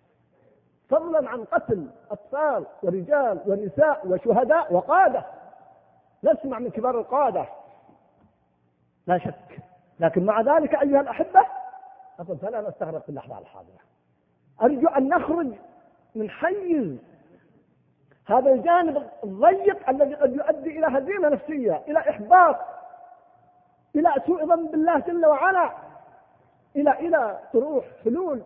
[0.89, 5.25] فضلا عن قتل أطفال ورجال ونساء وشهداء وقادة.
[6.23, 7.45] نسمع من كبار القادة
[9.07, 9.59] لا شك.
[9.99, 11.41] لكن مع ذلك أيها الأحبة
[12.19, 13.79] أقول فلا نستغرق في اللحظة الحاضرة.
[14.61, 15.53] أرجو أن نخرج
[16.15, 16.97] من حيز
[18.25, 22.55] هذا الجانب الضيق الذي قد يؤدي إلى هزيمة نفسية إلى إحباط
[23.95, 25.71] إلى سوء ظن بالله جل وعلا
[26.75, 28.43] إلى إلى طروح حلول.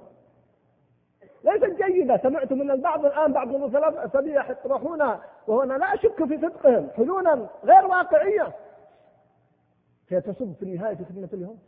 [1.43, 2.17] ليست جيدة.
[2.17, 8.53] سمعت من البعض الآن بعض أسابيع يطرحون وهنا لا أشك في صدقهم حلولا غير واقعية.
[10.09, 11.59] هي تصب في النهاية في خدمة اليهود؟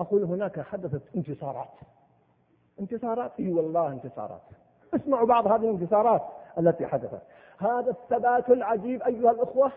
[0.00, 1.74] أقول هناك حدثت انتصارات.
[2.80, 4.42] انتصارات؟ إي والله انتصارات.
[4.94, 6.22] اسمعوا بعض هذه الانتصارات
[6.58, 7.22] التي حدثت.
[7.58, 9.72] هذا الثبات العجيب أيها الأخوة.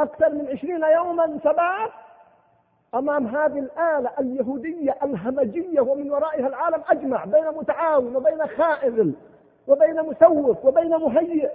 [0.00, 1.90] أكثر من عشرين يوما ثبات
[2.94, 9.12] أمام هذه الآلة اليهودية الهمجية ومن ورائها العالم أجمع بين متعاون وبين خائذ
[9.66, 11.50] وبين مسوف وبين مهيئ.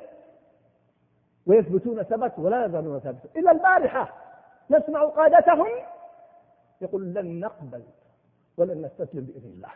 [1.48, 4.14] ويثبتون ثبت ولا يزالون ثابتين إلى البارحة
[4.70, 5.68] نسمع قادتهم
[6.82, 7.84] يقول لن نقبل
[8.58, 9.70] ولن نستسلم بإذن الله.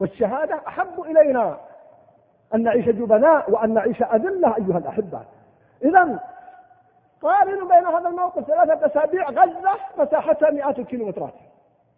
[0.00, 1.58] والشهادة أحب إلينا.
[2.54, 5.22] أن نعيش جبناء وأن نعيش أذلة أيها الأحبة.
[5.84, 6.20] إذا
[7.22, 11.34] قارنوا بين هذا الموقف ثلاثة أسابيع غزة مساحتها مئات الكيلومترات.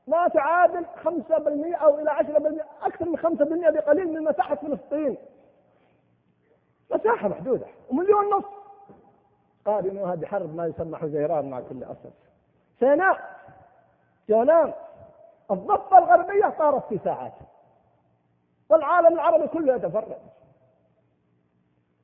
[0.06, 5.16] ما تعادل 5% أو إلى 10% أكثر من 5% بقليل من مساحة فلسطين.
[6.94, 8.48] مساحة محدودة ومليون نصف
[9.66, 12.12] قارنوها بحرب ما يسمى حزيران مع كل أسف.
[12.80, 13.18] سيناء
[14.28, 14.72] جولان
[15.50, 17.32] الضفة الغربية طارت في ساعات.
[18.70, 20.16] والعالم العربي كله يتفرج.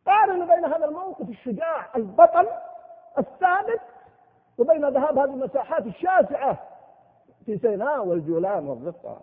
[0.09, 2.49] قارنوا بين هذا الموقف الشجاع البطل
[3.18, 3.81] الثابت
[4.59, 6.59] وبين ذهاب هذه المساحات الشاسعة
[7.47, 9.16] في سيناء والجولان والضفة.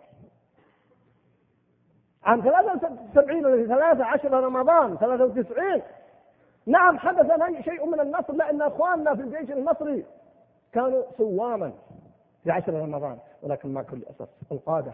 [2.24, 5.82] عام 73 ولا 13 رمضان 93
[6.66, 7.32] نعم حدث
[7.64, 10.06] شيء من النصر لأن أخواننا في الجيش المصري
[10.74, 11.74] كانوا صواما
[12.44, 14.92] في عشر رمضان ولكن ما كل أسف القادة.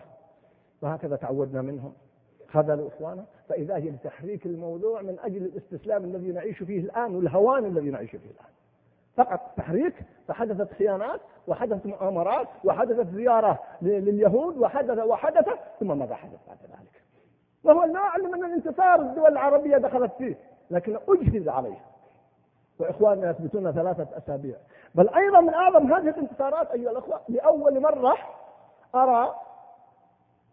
[0.81, 1.93] وهكذا تعودنا منهم.
[2.53, 7.89] خذلوا إخوانا فإذا هي لتحريك الموضوع من أجل الاستسلام الذي نعيش فيه الآن والهوان الذي
[7.89, 8.51] نعيش فيه الآن.
[9.17, 9.93] فقط تحريك
[10.27, 17.03] فحدثت خيانات وحدثت مؤامرات وحدثت زيارة لليهود وحدث وحدث ثم ماذا حدث بعد ذلك؟
[17.63, 20.37] وهو النوع من الانتصار الدول العربية دخلت فيه
[20.71, 21.77] لكن أجهز عليه
[22.79, 24.55] وإخواننا يثبتون ثلاثة أسابيع.
[24.95, 28.17] بل أيضا من أعظم هذه الانتصارات أيها الأخوة لأول مرة
[28.95, 29.35] أرى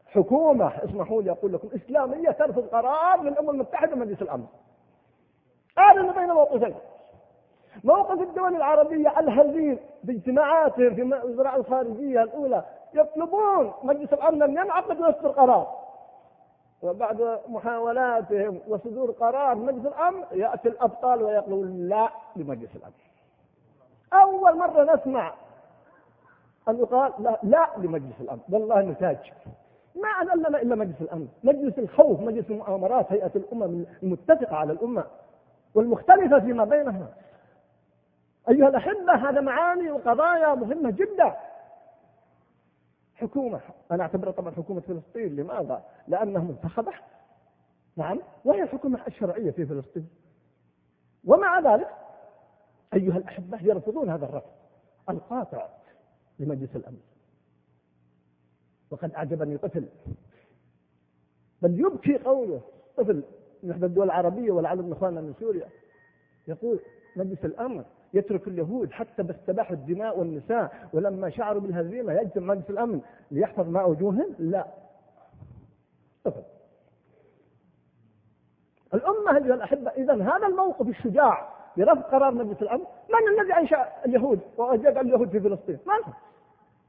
[0.09, 4.47] حكومة اسمحوا لي أقول لكم إسلامية ترفض قرار للأمم المتحدة ومجلس الأمن.
[5.79, 6.75] أعلن بين موقفين.
[7.85, 12.64] موقف الدول العربية الهزيل باجتماعاتهم في وزراء الخارجية الأولى.
[12.94, 15.79] يطلبون مجلس الأمن أن ينعقد ويصدر قرار
[16.83, 22.92] وبعد محاولاتهم وصدور قرار مجلس الأمن يأتي الأبطال ويقولون لا لمجلس الأمن.
[24.12, 25.33] أول مرة نسمع
[26.68, 28.40] أن يقال لا, لا لمجلس الأمن.
[28.53, 29.33] والله نتاج.
[30.02, 31.28] ما أذلنا إلا مجلس الأمن.
[31.44, 35.04] مجلس الخوف مجلس المؤامرات هيئة الأمم المتفقة على الأمة
[35.74, 37.14] والمختلفة فيما بينها
[38.48, 41.37] أيها الأحبة هذا معاني وقضايا مهمة جدا.
[43.14, 46.92] حكومة أنا أعتبرها طبعا حكومة فلسطين لماذا؟ لأنها منتخبة.
[47.96, 50.08] نعم وهي الحكومة الشرعية في فلسطين.
[51.24, 51.88] ومع ذلك
[52.94, 54.50] أيها الأحبة يرفضون هذا الرفض
[55.11, 55.68] القاطع
[56.38, 57.00] لمجلس الأمن.
[58.90, 59.85] وقد أعجبني طفل
[61.62, 62.61] بل يبكي قوله
[62.96, 63.22] طفل
[63.62, 65.68] من إحدى الدول العربية ولعل من إخواننا من سوريا
[66.48, 66.81] يقول
[67.16, 73.68] مجلس الأمن يترك اليهود حتى باستباحوا الدماء والنساء ولما شعروا بالهزيمة يجزم مجلس الأمن ليحفظ
[73.68, 74.66] ماء وجوههم لا
[76.27, 76.42] أفضل.
[78.94, 84.40] الأمة أيها الأحبة إذا هذا الموقف الشجاع برفض قرار مجلس الأمن من الذي أنشأ اليهود
[84.59, 86.12] وجد اليهود في فلسطين؟ من؟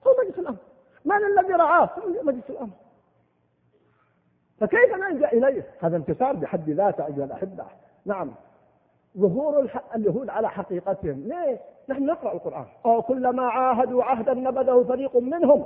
[0.07, 0.57] هو مجلس الأمن
[1.05, 1.89] من الذي رعاه؟
[2.23, 2.71] مجلس الأمن
[4.59, 7.65] فكيف نلجأ إليه؟ هذا انتصار بحد ذاته أيها الأحبة.
[8.05, 8.31] نعم.
[9.17, 11.23] ظهور اليهود على حقيقتهم.
[11.27, 11.59] ليه؟
[11.89, 12.65] نحن نقرأ القرآن.
[12.85, 15.65] أو كلما عاهدوا عهدا نبذه فريق منهم.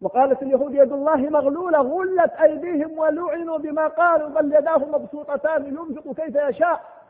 [0.00, 6.36] وقالت اليهود يد الله مغلولة غلت أيديهم ولعنوا بما قالوا بل يداه مبسوطتان ينفق كيف
[6.36, 7.01] يشاء.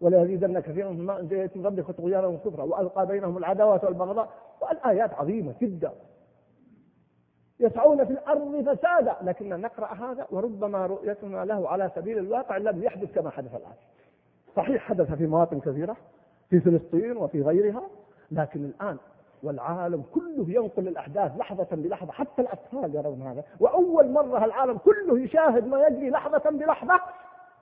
[0.00, 4.28] ولا يزيدن كثيرا مما انزل من ربك طغيانا وكفرا وألقى بينهم العداوة والبغضاء
[4.60, 5.92] والآيات عظيمة جدا.
[7.60, 13.14] يسعون في الأرض فسادا لكن نقرأ هذا وربما رؤيتنا له على سبيل الواقع لم يحدث
[13.14, 13.72] كما حدث الآن.
[14.56, 15.96] صحيح حدث في مواطن كثيرة
[16.50, 17.82] في فلسطين وفي غيرها
[18.30, 18.96] لكن الآن
[19.42, 23.44] والعالم كله ينقل الأحداث لحظة بلحظة حتى الأطفال يرون هذا.
[23.60, 27.00] وأول مرة العالم كله يشاهد ما يجري لحظة بلحظة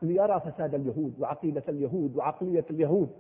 [0.03, 3.11] ليرى فساد اليهود وعقيدة اليهود وعقلية اليهود.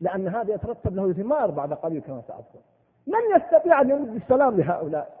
[0.00, 2.58] لأن هذا يترتب له ثمار بعد قليل كما سأذكر.
[3.06, 5.18] من يستطيع أن يرد السلام لهؤلاء.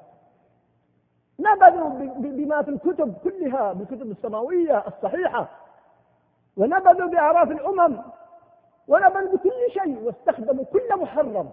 [1.40, 5.48] نبذوا بما في الكتب كلها بالكتب السماوية الصحيحة.
[6.56, 7.98] ونبذوا بأعراف الأمم.
[8.88, 9.98] ونبذوا بكل شيء.
[10.02, 11.50] واستخدموا كل محرم.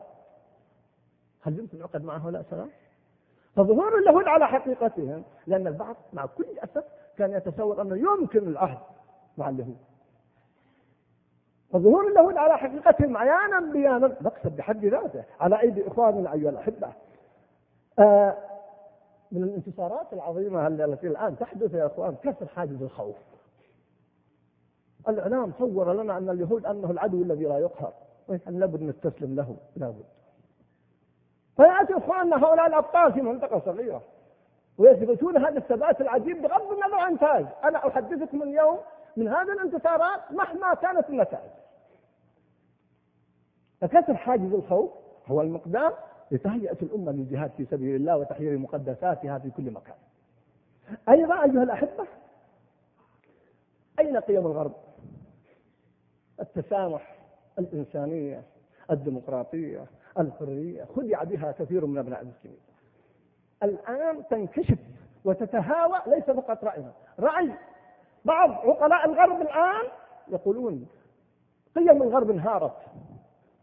[1.42, 2.70] هل يمكن يعقد مع هؤلاء سلام؟
[3.56, 5.24] فظهور اليهود على حقيقتهم.
[5.48, 6.84] لأن البعض مع كل أسف
[7.18, 8.80] كان يتصور أنه يمكن العهد
[9.38, 9.78] مع اليهود
[11.74, 16.94] فظهور اليهود على حقيقتهم عيانا بيانا مكسب بحد ذاته على أيدي إخواننا أيها الأحبة.
[18.00, 18.38] آه
[19.32, 23.16] من الانتصارات العظيمة التي الآن تحدث يا إخوان كسر حاجز الخوف.
[25.10, 27.94] الإعلام صور لنا أن اليهود أنه العدو الذي لا يقهر
[28.48, 30.06] لابد نستسلم له لابد
[31.58, 34.02] فيأتي إخواننا هؤلاء الأبطال في منطقة صغيرة.
[34.78, 38.78] ويثبتون هذا الثبات العجيب بغض النظر عن نتائج أنا أحدثكم اليوم
[39.18, 41.52] من هذه الانتصارات مهما كانت النتائج.
[43.82, 44.92] فكسر حاجز الخوف
[45.28, 45.92] هو المقدام
[46.32, 49.96] لتهيئة الأمة للجهاد في سبيل الله وتحرير مقدساتها في كل مكان.
[51.10, 52.08] أيضا أيها الأحبة
[54.00, 54.74] أين قيم الغرب؟
[56.40, 57.16] التسامح
[57.60, 58.44] الإنسانية
[58.92, 59.86] الديمقراطية
[60.20, 62.65] الحرية خدع بها كثير من أبناء المسلمين.
[63.64, 64.78] الآن تنكشف
[65.26, 67.52] وتتهاوى ليس فقط رأينا رأي
[68.26, 69.86] بعض عقلاء الغرب الآن
[70.28, 70.88] يقولون
[71.76, 72.74] قيم الغرب انهارت.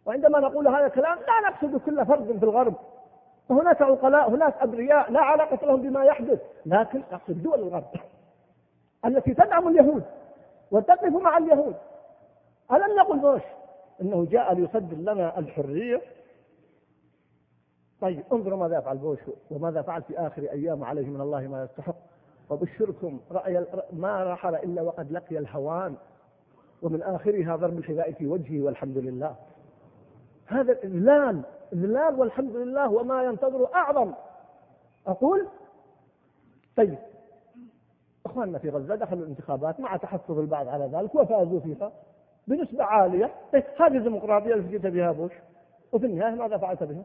[0.07, 2.75] وعندما نقول هذا الكلام لا نقصد كل فرد في الغرب.
[3.51, 7.85] هناك عقلاء هناك أبرياء لا علاقة لهم بما يحدث لكن نقصد دول الغرب
[9.05, 10.05] التي تدعم اليهود
[10.71, 11.77] وتقف مع اليهود.
[12.73, 13.43] ألم يقل بوش
[14.03, 16.01] أنه جاء ليصدر لنا الحرية
[18.03, 19.19] طيب انظروا ماذا يفعل بوش
[19.51, 21.95] وماذا فعل في آخر أيام عليه من الله ما يستحق.
[22.51, 25.95] وبشركم رأي ما رحل إلا وقد لقي الهوان.
[26.83, 29.35] ومن آخرها ضرب الحذاء في وجهه والحمد لله.
[30.47, 34.13] هذا الإذلال الإذلال والحمد لله وما ينتظر أعظم.
[35.07, 35.47] أقول
[36.77, 36.99] طيب
[38.27, 41.93] إخواننا في غزة دخلوا الانتخابات مع تحفظ البعض على ذلك وفازوا فيها
[42.47, 43.33] بنسبة عالية.
[43.53, 45.33] طيب هذه الديمقراطية اللي جئت بها بوش
[45.93, 47.03] وفي النهاية ماذا فعلت بها؟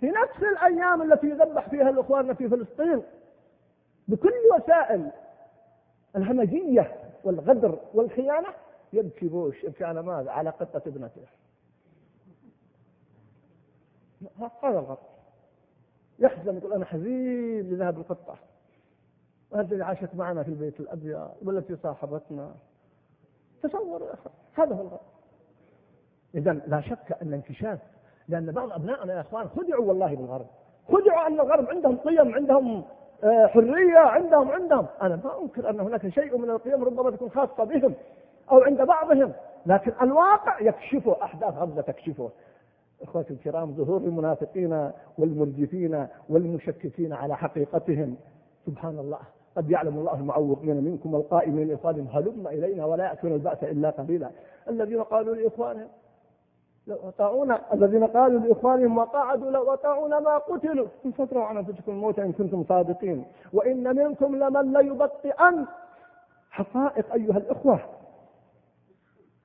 [0.00, 3.02] في نفس الأيام التي يذبح فيها الاخوان في فلسطين
[4.08, 5.10] بكل وسائل
[6.16, 6.92] الهمجية
[7.24, 8.48] والغدر والخيانة
[8.92, 11.22] يبكي بوش يبكي على ماذا؟ على قطة ابنته.
[14.62, 14.98] هذا الغرب
[16.18, 18.38] يحزن يقول أنا حزين لذهب القطة.
[19.54, 22.54] التي عاشت معنا في البيت الأبيض والتي صاحبتنا.
[23.62, 24.14] تصور
[24.54, 25.00] هذا هو الغرب
[26.34, 27.78] اذا لا شك أن انكشاف
[28.28, 30.46] لأن بعض ابنائنا يا إخوان خدعوا والله بالغرب.
[30.88, 31.68] خدعوا ان الغرب.
[31.70, 32.84] عندهم قيم عندهم
[33.24, 34.86] آه، حرية عندهم عندهم.
[35.02, 37.94] أنا ما أنكر أن هناك شيء من القيم ربما تكون خاصة بهم
[38.52, 39.32] أو عند بعضهم.
[39.66, 42.30] لكن الواقع يكشفه أحداث غزه تكشفه.
[43.02, 48.16] اخوتي الكرام ظهور المنافقين والمرجفين والمشككين على حقيقتهم.
[48.66, 49.18] سبحان الله.
[49.56, 52.06] قد يعلم الله المعوقين منكم والقائمين لإخوانهم.
[52.12, 54.30] هلم إلينا ولا يأتون البأس إلا قليلا.
[54.68, 55.88] الذين قالوا لإخوانهم
[56.86, 60.86] لو أطاعونا الذين قالوا لإخوانهم وقعدوا لو أطاعونا ما قتلوا.
[61.06, 63.24] إن فتروا عن أنفسكم الموت إن كنتم صادقين.
[63.52, 65.66] وإن منكم لمن ليبطئن.
[66.50, 67.80] حقائق أيها الإخوة.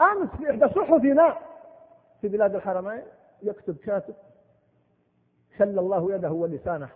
[0.02, 1.36] أمس في إحدى صحفنا
[2.22, 3.02] في بلاد الحرمين
[3.44, 4.14] يكتب كاتب
[5.58, 6.90] شل الله يده ولسانه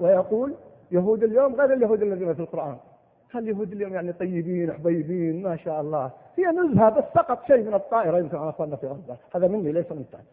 [0.00, 0.54] ويقول
[0.90, 2.76] يهود اليوم غير اليهود الذين في القرآن
[3.34, 6.10] اليهود اليوم يعني طيبين حبيبين ما شاء الله.
[6.38, 9.16] هي نزهة بس سقط شيء من الطائرة يمكن على أخواننا في غزة.
[9.34, 10.24] هذا مني ليس من ثاني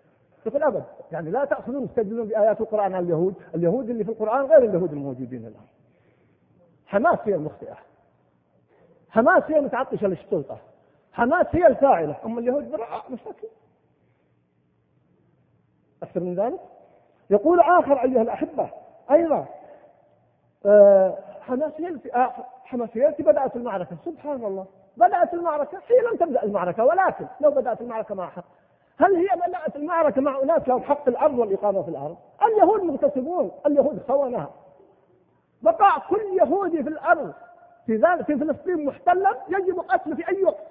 [0.46, 3.36] يقول أبد يعني لا تأخذون تستدلون بآيات القرآن على اليهود.
[3.56, 5.65] اليهود اللي في القرآن غير اليهود الموجودين الآن.
[6.86, 7.78] حماس هي المخطئة.
[9.10, 10.58] حماس هي المتعطشة للسلطة
[11.12, 12.18] حماس هي الفاعلة.
[12.26, 12.63] أما اليهود
[13.10, 13.50] مساكين
[16.04, 16.60] أكثر من ذلك؟
[17.30, 18.70] يقول آخر أيها الأحبة
[19.12, 19.48] أيضا
[20.65, 23.98] آه، حماس هي آه، التي بدأت المعركة.
[24.06, 24.65] سبحان الله.
[24.97, 28.45] بدأت المعركة هي لم تبدأ المعركة ولكن لو بدأت المعركة مع حق.
[28.97, 34.03] هل هي بدأت المعركة مع أناس لهم حق الأرض والإقامة في الأرض؟ اليهود مغتصبون اليهود
[34.08, 34.49] خونها.
[35.62, 37.34] بقاء كل يهودي في الأرض
[37.86, 40.67] في ذلك في فلسطين محتلة يجب قتله في أي وقت.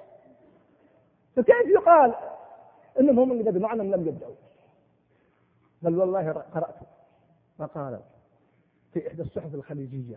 [1.37, 2.15] فكيف يقال
[3.01, 4.35] إنهم هم اللي بدوا معنا لم يبدأوا؟
[5.83, 6.75] بل والله قرأت
[7.59, 8.01] مقالا
[8.93, 10.17] في إحدى الصحف الخليجية.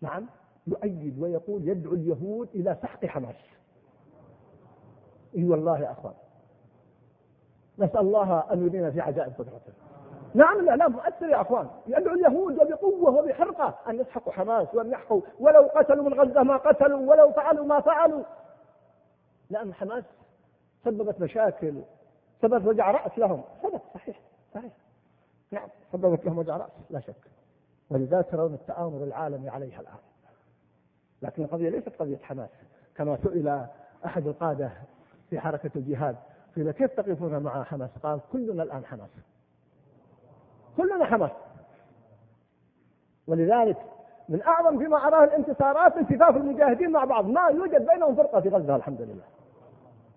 [0.00, 0.26] نعم؟
[0.66, 3.36] يؤيد ويقول يدعو اليهود إلى سحق حماس.
[5.36, 6.14] إي والله يا أخوان.
[7.78, 9.72] نسأل الله أن يرينا في عجائب قدرته.
[10.34, 11.70] نعم الاعلام مؤثر يا أخوان.
[11.86, 17.10] يدعو اليهود وبقوة وبحرقة أن يسحقوا حماس وأن يحقوا ولو قتلوا من غزة ما قتلوا
[17.10, 18.22] ولو فعلوا ما فعلوا.
[19.50, 20.04] لأن حماس
[20.84, 21.82] سببت مشاكل
[22.42, 23.42] سببت وجع رأس لهم.
[23.62, 24.20] سبب صحيح
[24.54, 24.72] صحيح.
[25.50, 27.30] نعم سببت لهم وجع رأس لا شك.
[27.90, 30.11] ولذا ترون التآمر العالمي عليها الآن.
[31.22, 32.50] لكن القضية ليست قضية حماس
[32.96, 33.66] كما سئل
[34.06, 34.70] أحد القادة
[35.30, 36.16] في حركة الجهاد
[36.56, 39.10] قيل كيف تقفون مع حماس؟ قال كلنا الآن حماس.
[40.76, 41.30] كلنا حماس.
[43.26, 43.76] ولذلك
[44.28, 48.76] من أعظم فيما أراه الانتصارات التفاف المجاهدين مع بعض ما يوجد بينهم فرقة في غزة
[48.76, 49.24] الحمد لله.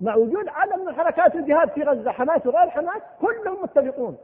[0.02, 4.18] مع وجود عدد من حركات الجهاد في غزة حماس وغير حماس كلهم متفقون.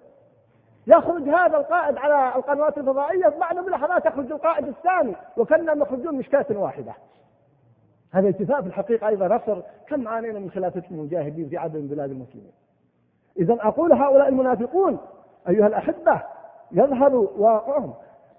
[0.87, 6.93] يخرج هذا القائد على القنوات الفضائية بعد بلحظات يخرج القائد الثاني وكنا يخرجون مشكاة واحدة.
[8.11, 12.11] هذا اتفاق في الحقيقة أيضا نصر كم عانينا من خلافة المجاهدين في عدد من بلاد
[12.11, 12.51] المسلمين؟
[13.39, 14.97] إذا أقول هؤلاء المنافقون
[15.49, 16.23] أيها الأحبة
[16.71, 17.93] يظهر واقعهم.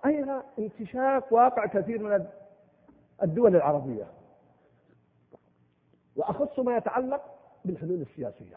[0.05, 2.27] أين انكشاف واقع كثير من
[3.23, 4.05] الدول العربية؟
[6.17, 7.23] وأخص ما يتعلق
[7.65, 8.57] بالحلول السياسية.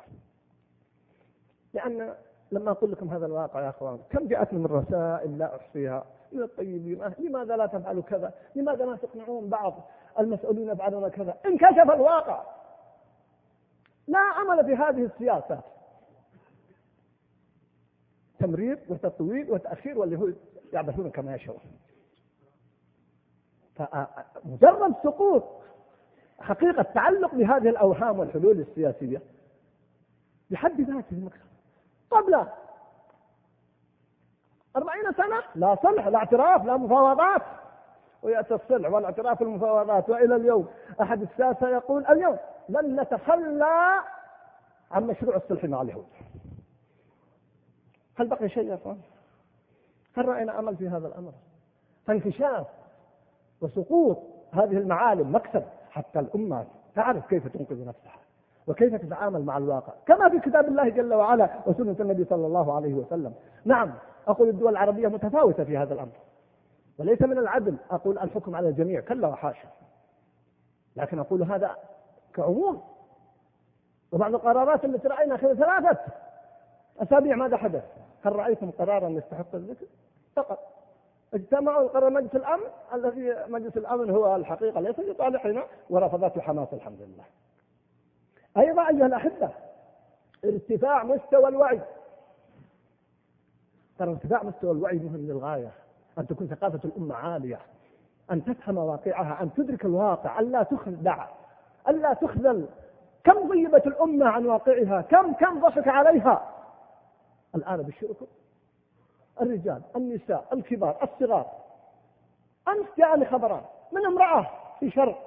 [1.73, 2.13] لأن
[2.51, 7.01] لما أقول لكم هذا الواقع يا أخوان كم جاءتني من رسائل لا أحصيها؟ إلى الطيبين
[7.19, 12.43] لماذا لا تفعلوا كذا؟ لماذا لا تقنعون بعض المسؤولين يفعلون كذا؟ انكشف الواقع.
[14.07, 15.63] لا عمل في هذه السياسات
[18.39, 20.35] تمرير وتطويل وتأخير واليهود
[20.73, 21.59] يعبثون كما يشاءون
[23.75, 25.43] فمجرد سقوط
[26.39, 29.21] حقيقة تعلق بهذه الأوهام والحلول السياسية
[30.51, 31.29] بحد ذاته
[32.11, 32.45] قبل
[34.75, 37.41] أربعين سنة لا صلح لا اعتراف لا مفاوضات
[38.23, 40.67] ويأتي الصلح والاعتراف المفاوضات وإلى اليوم
[41.01, 42.37] أحد الساسة يقول اليوم
[42.69, 44.01] لن نتخلى
[44.91, 46.07] عن مشروع الصلح مع اليهود
[48.19, 48.99] هل بقي شيء يا إخوان؟
[50.17, 51.31] هل رأينا أمل في هذا الأمر؟
[52.07, 52.67] فانكشاف
[53.61, 54.17] وسقوط
[54.51, 58.15] هذه المعالم مكسب حتى الأمة تعرف كيف تنقذ نفسها.
[58.67, 62.93] وكيف تتعامل مع الواقع؟ كما في كتاب الله جل وعلا وسنة النبي صلى الله عليه
[62.93, 63.33] وسلم.
[63.65, 63.93] نعم
[64.27, 66.15] أقول الدول العربية متفاوتة في هذا الأمر
[66.99, 69.67] وليس من العدل أقول الحكم على الجميع كلا وحاشا.
[70.95, 71.75] لكن أقول هذا
[72.33, 72.81] كعموم.
[74.11, 75.97] وبعض القرارات التي رأينا خلال ثلاثة
[77.01, 77.83] أسابيع ماذا حدث؟
[78.23, 79.85] هل رأيتم قرارا يستحق الذكر؟
[80.35, 80.59] فقط.
[81.33, 87.23] اجتمعوا قرار مجلس الأمن الذي مجلس الأمن هو الحقيقة ليس لصالحنا ورفضته حماس الحمد لله.
[88.57, 89.49] أيضا أيها الأحبة
[90.45, 91.81] ارتفاع مستوى الوعي.
[93.99, 95.71] ترى ارتفاع مستوى الوعي مهم للغاية.
[96.17, 97.59] أن تكون ثقافة الأمة عالية.
[98.31, 99.43] أن تفهم واقعها.
[99.43, 100.39] أن تدرك الواقع.
[100.39, 101.27] أن لا تخدع.
[101.89, 102.67] أن لا تخذل.
[103.23, 106.49] كم غيبت الأمة عن واقعها؟ كم كم ضحك عليها؟
[107.55, 108.27] الآن بالشركة
[109.41, 111.47] الرجال النساء الكبار الصغار.
[112.67, 113.61] أمس جاءني خبران.
[113.91, 114.47] من امرأة
[114.79, 115.17] في شرق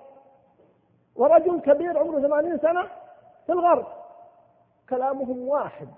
[1.16, 2.88] ورجل كبير عمره ثمانين سنة؟
[3.48, 3.86] في الغرب.
[4.88, 5.88] كلامهم واحد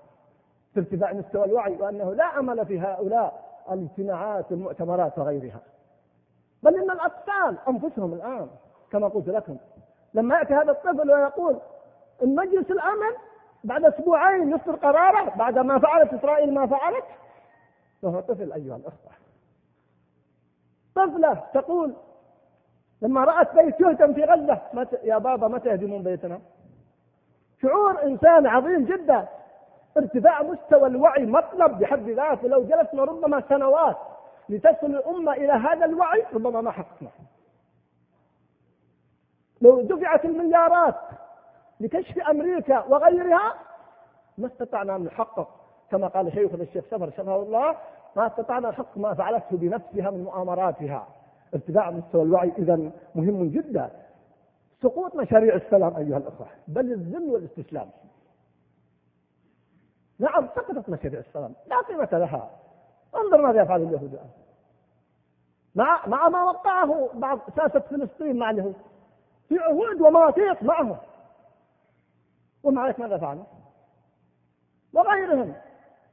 [0.73, 5.59] في ارتفاع مستوى الوعي وأنه لا أمل في هؤلاء الاجتماعات والمؤتمرات وغيرها.
[6.63, 8.49] بل إن الأطفال أنفسهم الآن
[8.91, 9.57] كما قلت لكم
[10.13, 11.59] لما يأتي هذا الطفل ويقول
[12.23, 13.15] إن مجلس الأمن
[13.63, 17.05] بعد أسبوعين يصدر قراره بعد ما فعلت إسرائيل ما فعلت
[18.01, 19.11] فهو طفل أيها الأخوة.
[20.95, 21.93] طفلة تقول
[23.01, 24.61] لما رأت بيت يهدم في غزة
[25.03, 26.41] يا بابا متى يهدمون بيتنا؟
[27.61, 29.27] شعور إنسان عظيم جدا.
[29.97, 32.47] ارتفاع مستوى الوعي مطلب بحد ذاته.
[32.47, 33.97] لو جلسنا ربما سنوات
[34.49, 37.09] لتصل الأمة إلى هذا الوعي ربما ما حققنا.
[39.61, 40.95] لو دفعت المليارات
[41.79, 43.53] لكشف أمريكا وغيرها
[44.37, 45.47] ما استطعنا أن نحقق.
[45.91, 47.75] كما قال شيخنا الشيخ سفر شفاه الله
[48.15, 51.07] ما استطعنا نحقق ما فعلته بنفسها من مؤامراتها.
[51.53, 53.89] ارتفاع مستوى الوعي إذا مهم جدا.
[54.81, 57.89] سقوط مشاريع السلام أيها الأخوة بل الذل والاستسلام.
[60.19, 62.59] نعم سقطت مشاريع السلام لا قيمة لها.
[63.15, 64.29] انظر ماذا يفعل اليهود الآن.
[65.75, 68.75] مع مع ما وقعه بعض ساسة فلسطين مع اليهود.
[69.49, 70.97] في عهود ومواثيق معهم.
[72.63, 73.43] ومع ذلك ماذا فعلوا؟
[74.93, 75.55] وغيرهم.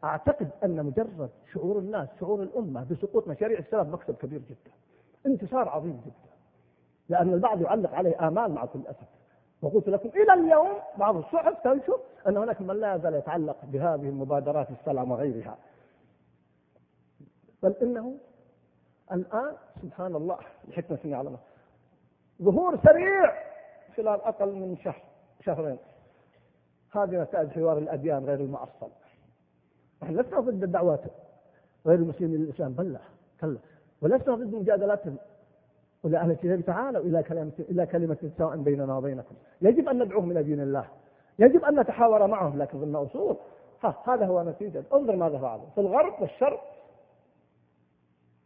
[0.05, 4.73] أعتقد أن مجرد شعور الناس شعور الأمة بسقوط مشاريع السلام مكسب كبير جدا.
[5.27, 6.38] انتصار عظيم جدا.
[7.09, 9.09] لأن البعض يعلق عليه آمال مع كل أسف.
[9.63, 14.71] وقلت لكم إلى اليوم بعض الصحف تنشر أن هناك من لا يزال يتعلق بهذه المبادرات
[14.71, 15.59] السلام وغيرها.
[17.63, 18.15] بل إنه
[19.13, 19.53] الآن
[19.83, 20.39] سبحان الله
[20.69, 21.41] لحكمه يعلمها
[22.43, 23.33] ظهور سريع
[23.97, 25.03] خلال أقل من شهر
[25.45, 25.79] شهرين.
[26.93, 28.91] هذه نتائج حوار الأديان غير المؤصل
[30.03, 31.01] نحن لسنا ضد الدعوات
[31.87, 32.73] غير المسلمين للإسلام.
[32.73, 33.01] بل لا
[33.41, 33.59] كلا
[34.03, 35.17] ولسنا ضد مجادلاتهم.
[36.05, 39.35] قل أهل الكتاب تعالوا إلى كلمه إلى كلمة سواء بيننا وبينكم.
[39.63, 40.85] يجب أن ندعوهم إلى دين الله.
[41.39, 43.37] يجب أن نتحاور معهم لكن ضمن اصول
[43.85, 44.85] ها هذا هو نتيجة.
[44.95, 45.67] انظر ماذا فعلوا.
[45.75, 46.61] في الغرب والشرق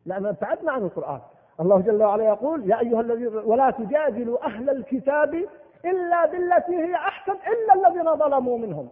[0.06, 1.20] لأننا ابتعدنا عن القرآن.
[1.60, 5.34] الله جل وعلا يقول يا أيها الذين ولا تجادلوا أهل الكتاب
[5.84, 8.88] إلا بالتي هي أحسن إلا الذين ظلموا منهم.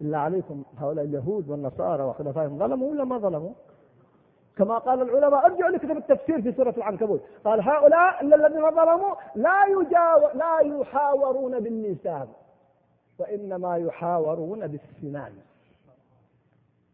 [0.00, 3.52] إلا عليكم هؤلاء اليهود والنصارى وخلفائهم ظلموا ولا ما ظلموا؟
[4.56, 7.20] كما قال العلماء ارجعوا لكتب التفسير في سورة العنكبوت.
[7.44, 12.28] قال هؤلاء الذين ظلموا لا يجاو لا يحاورون باللسان
[13.18, 15.32] وإنما يحاورون بالسنان.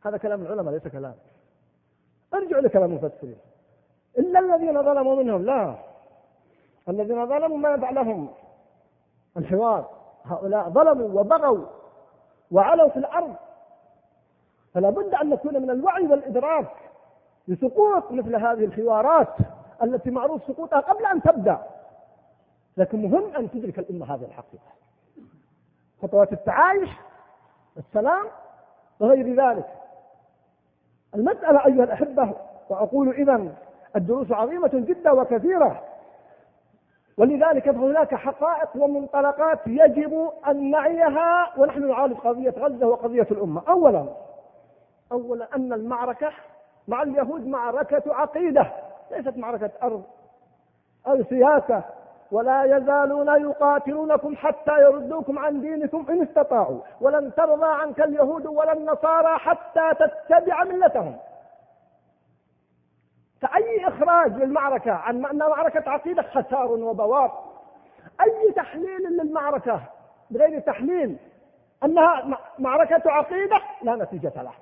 [0.04, 1.14] هذا كلام العلماء ليس كلام.
[2.34, 3.38] ارجعوا لكلام المفسرين.
[4.18, 5.74] إلا الذين ظلموا منهم لا.
[6.88, 8.28] الذين ظلموا ما يدع لهم.
[9.36, 9.90] الحوار.
[10.24, 11.66] هؤلاء ظلموا وبغوا
[12.50, 13.34] وعلوا في الأرض.
[14.74, 16.91] فلا بد أن نكون من الوعي والإدراك.
[17.48, 19.36] لسقوط مثل هذه الحوارات
[19.82, 21.58] التي معروف سقوطها قبل أن تبدأ.
[22.76, 24.72] لكن مهم أن تدرك الأمة هذه الحقيقة.
[26.02, 26.90] خطوات التعايش
[27.76, 28.24] السلام
[29.00, 29.66] وغير ذلك.
[31.14, 32.34] المسألة أيها الأحبة
[32.68, 33.54] وأقول إذا
[33.96, 35.82] الدروس عظيمة جدا وكثيرة.
[37.18, 43.62] ولذلك فهناك حقائق ومنطلقات يجب أن نعيها ونحن نعالج قضية غزة وقضية الأمة.
[43.68, 44.06] أولا
[45.12, 46.32] أولا أن المعركة
[46.88, 48.72] مع اليهود معركة عقيدة.
[49.10, 50.02] ليست معركة أرض
[51.06, 51.82] أو سياسة.
[52.32, 56.80] ولا يزالون يقاتلونكم حتى يردوكم عن دينكم إن استطاعوا.
[57.00, 61.16] ولن ترضى عنك اليهود ولا النصارى حتى تتبع ملتهم.
[63.40, 67.52] فأي إخراج للمعركة؟ عن أنها معركة عقيدة خسار وبوار
[68.20, 69.80] أي تحليل للمعركة؟
[70.30, 71.16] بغير تحليل.
[71.84, 74.54] أنها معركة عقيدة لا نتيجة لها.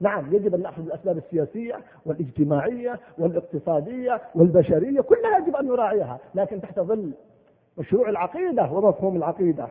[0.00, 6.80] نعم يجب أن نأخذ الأسباب السياسية والاجتماعية والاقتصادية والبشرية كلها يجب أن نراعيها لكن تحت
[6.80, 7.12] ظل
[7.78, 9.68] مشروع العقيدة ومفهوم العقيدة.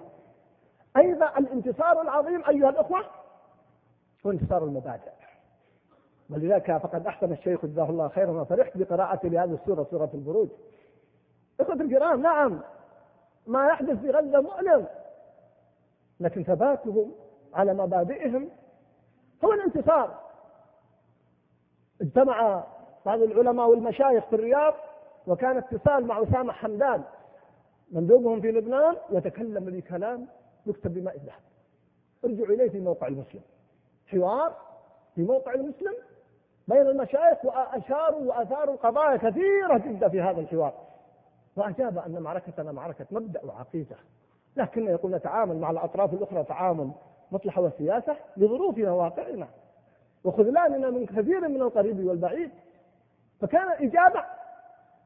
[0.98, 3.00] أيضا الانتصار العظيم أيها الأخوة
[4.26, 5.12] هو انتصار المبادئ.
[6.30, 10.50] ولذلك فقد أحسن الشيخ جزاه الله خيرا وفرحت بقراءتي لهذه السورة سورة البروج.
[11.60, 12.60] إخوة الكرام نعم
[13.48, 14.86] ما يحدث في غزة مؤلم
[16.20, 17.12] لكن ثباتهم
[17.54, 18.50] على مبادئهم
[19.46, 20.20] هو الانتصار.
[22.02, 22.64] اجتمع
[23.06, 24.74] بعض العلماء والمشايخ في الرياض
[25.28, 27.04] وكان اتصال مع أسامة حمدان
[27.92, 30.28] مندوبهم في لبنان وتكلم بكلام
[30.66, 31.42] يكتب بماء الذهب.
[32.26, 33.42] ارجعوا إليه في موقع المسلم.
[34.08, 34.56] حوار
[35.16, 35.94] في موقع المسلم
[36.68, 40.74] بين المشايخ وأشاروا وأثاروا قضايا كثيرة جدا في هذا الحوار.
[41.56, 43.96] وأجاب أن معركتنا معركة مبدأ وعقيدة.
[44.56, 46.92] لكن يقول نتعامل مع الأطراف الأخرى تعامل.
[47.32, 49.48] مصلحة وسياسة لظروفنا وواقعنا
[50.24, 52.52] وخذلاننا من كثير من القريب والبعيد.
[53.42, 54.26] فكان إجابة.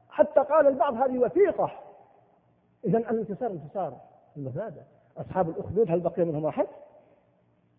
[0.08, 1.70] حتى قال البعض هذه وثيقة.
[2.84, 3.96] إذا الانتصار انتصار
[4.36, 4.80] المبادئ
[5.16, 6.66] أصحاب الأخدود هل بقي منهم أحد؟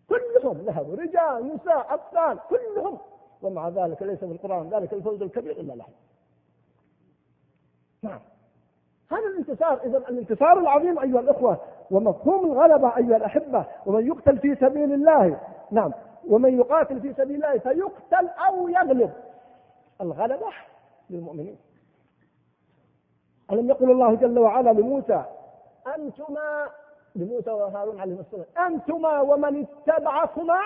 [0.08, 0.96] كلهم ذهبوا.
[0.96, 2.98] رجال نساء أطفال كلهم.
[3.42, 5.92] ومع ذلك ليس في القرآن ذلك الفوز الكبير إلا لهم.
[8.02, 8.20] نعم.
[9.10, 9.80] هذا الانتصار.
[9.84, 11.60] إذا الانتصار العظيم أيها الأخوة
[11.90, 15.92] ومفهوم الغلبة أيها الأحبة ومن يقتل في سبيل الله نعم
[16.28, 19.12] ومن يقاتل في سبيل الله فيقتل أو يغلب.
[20.00, 20.46] الغلبة
[21.10, 21.56] للمؤمنين.
[23.52, 25.24] ألم يقل الله جل وعلا لموسى
[25.96, 26.68] أنتما
[27.14, 30.58] لموسى وهارون عليهما السلام أنتما ومن اتبعكما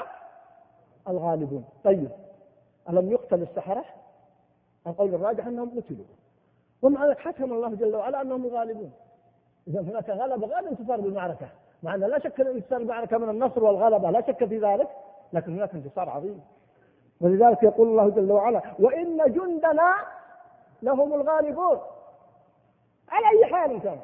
[1.08, 1.64] الغالبون.
[1.84, 2.10] طيب
[2.90, 3.84] ألم يقتل السحرة؟
[4.86, 6.04] القول الراجح أنهم قتلوا.
[6.82, 8.92] ومع ذلك حكم الله جل وعلا أنهم الغالبون.
[9.68, 11.48] إذا هناك غلبة غير انتصار بالمعركة
[11.82, 14.88] مع أن لا شك الانتصار بالمعركة من النصر والغلبة لا شك في ذلك
[15.32, 16.40] لكن هناك انتصار عظيم.
[17.20, 19.94] ولذلك يقول الله جل وعلا وإن جندنا
[20.82, 21.78] لهم الغالبون.
[23.08, 24.00] على أي حال كان.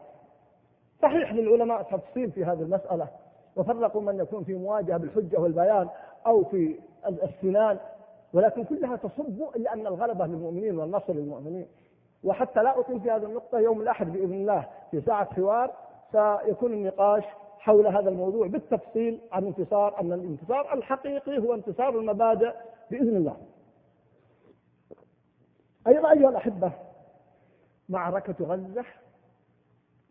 [1.02, 3.08] صحيح للعلماء تفصيل في هذه المسألة
[3.56, 5.88] وفرقوا من يكون في مواجهة بالحجة والبيان
[6.26, 7.78] أو في السنان
[8.32, 11.66] ولكن كلها تصب إلى أن الغلبة للمؤمنين والنصر للمؤمنين.
[12.26, 15.74] وحتى لا أطيل في هذه النقطة يوم الأحد بإذن الله في ساعة حوار
[16.12, 17.24] سيكون النقاش
[17.58, 22.52] حول هذا الموضوع بالتفصيل عن انتصار أن الانتصار الحقيقي هو انتصار المبادئ
[22.90, 23.36] بإذن الله.
[25.86, 26.72] أيضا أيها الأحبة
[27.88, 28.84] معركة غزة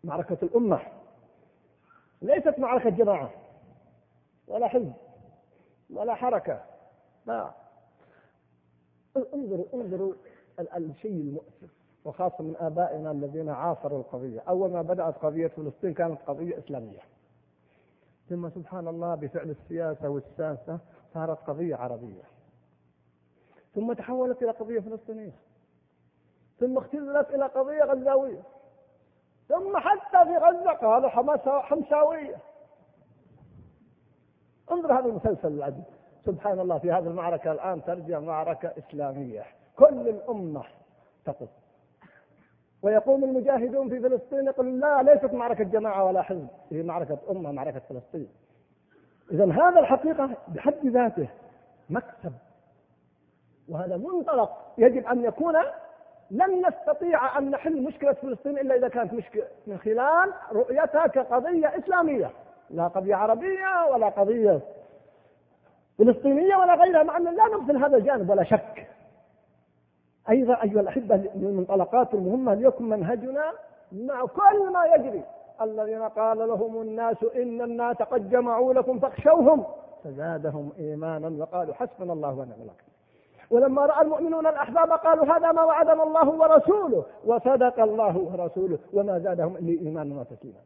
[0.04, 0.80] معركة الأمة
[2.22, 3.30] ليست معركة جماعة
[4.48, 4.92] ولا حزب
[5.90, 6.62] ولا حركة
[7.26, 7.50] لا.
[9.16, 10.14] انظروا انظروا
[10.76, 11.85] الشيء المؤسف.
[12.06, 14.40] وخاصة من آبائنا الذين عاصروا القضية.
[14.40, 17.00] أول ما بدأت قضية فلسطين كانت قضية إسلامية.
[18.28, 20.78] ثم سبحان الله بفعل السياسة والساسة
[21.14, 22.22] صارت قضية عربية.
[23.74, 25.34] ثم تحولت إلى قضية فلسطينية.
[26.58, 28.42] ثم اختزلت إلى قضية غزاوية.
[29.48, 31.08] ثم حتى في غزة قالوا
[31.62, 32.36] حمساوية.
[34.72, 35.84] انظر هذا المسلسل العجيب.
[36.24, 39.44] سبحان الله في هذه المعركة الآن ترجع معركة إسلامية.
[39.76, 40.64] كل الأمة
[41.24, 41.48] تقف.
[42.86, 46.48] ويقوم المجاهدون في فلسطين يقول لا ليست معركة جماعة ولا حزب.
[46.72, 48.28] هي معركة أمة معركة فلسطين.
[49.30, 51.28] إذا هذا الحقيقة بحد ذاته
[51.90, 52.32] مكسب.
[53.68, 55.54] وهذا منطلق يجب أن يكون
[56.30, 62.30] لن نستطيع أن نحل مشكلة فلسطين إلا إذا كانت مشكلة من خلال رؤيتها كقضية إسلامية.
[62.70, 64.60] لا قضية عربية ولا قضية
[65.98, 68.86] فلسطينية ولا غيرها مع أن لا نغفل هذا الجانب ولا شك.
[70.30, 73.52] أيضا أيها الأحبة من المنطلقات المهمة ليكن منهجنا
[73.92, 75.22] مع كل ما يجري
[75.62, 79.64] الذين قال لهم الناس إن الناس قد جمعوا لكم فاخشوهم
[80.04, 82.96] فزادهم إيمانا وقالوا حسبنا الله ونعم الوكيل
[83.50, 89.56] ولما رأى المؤمنون الأحزاب قالوا هذا ما وعدنا الله ورسوله وصدق الله ورسوله وما زادهم
[89.56, 90.58] إلا إيمانا وتسليما.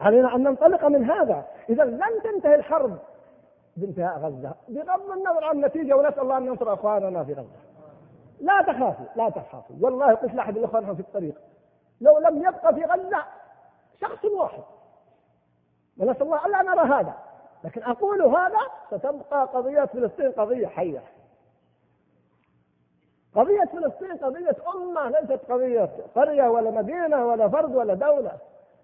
[0.00, 2.98] علينا أن ننطلق من هذا، إذا لن تنتهي الحرب
[3.76, 7.69] بانتهاء غزة، بغض النظر عن النتيجة ونسأل الله أن ينصر أخواننا في غزة.
[8.40, 11.34] لا تخافوا لا تخافوا، والله قلت لأحد الإخوان في الطريق
[12.00, 13.24] لو لم يبقى في غزة
[14.00, 14.62] شخص واحد.
[15.98, 17.14] ونسأل الله ألا نرى هذا.
[17.64, 18.58] لكن أقول هذا
[18.90, 21.02] ستبقى قضية فلسطين قضية حية.
[23.34, 28.32] قضية فلسطين قضية أمة ليست قضية قرية ولا مدينة ولا فرد ولا دولة.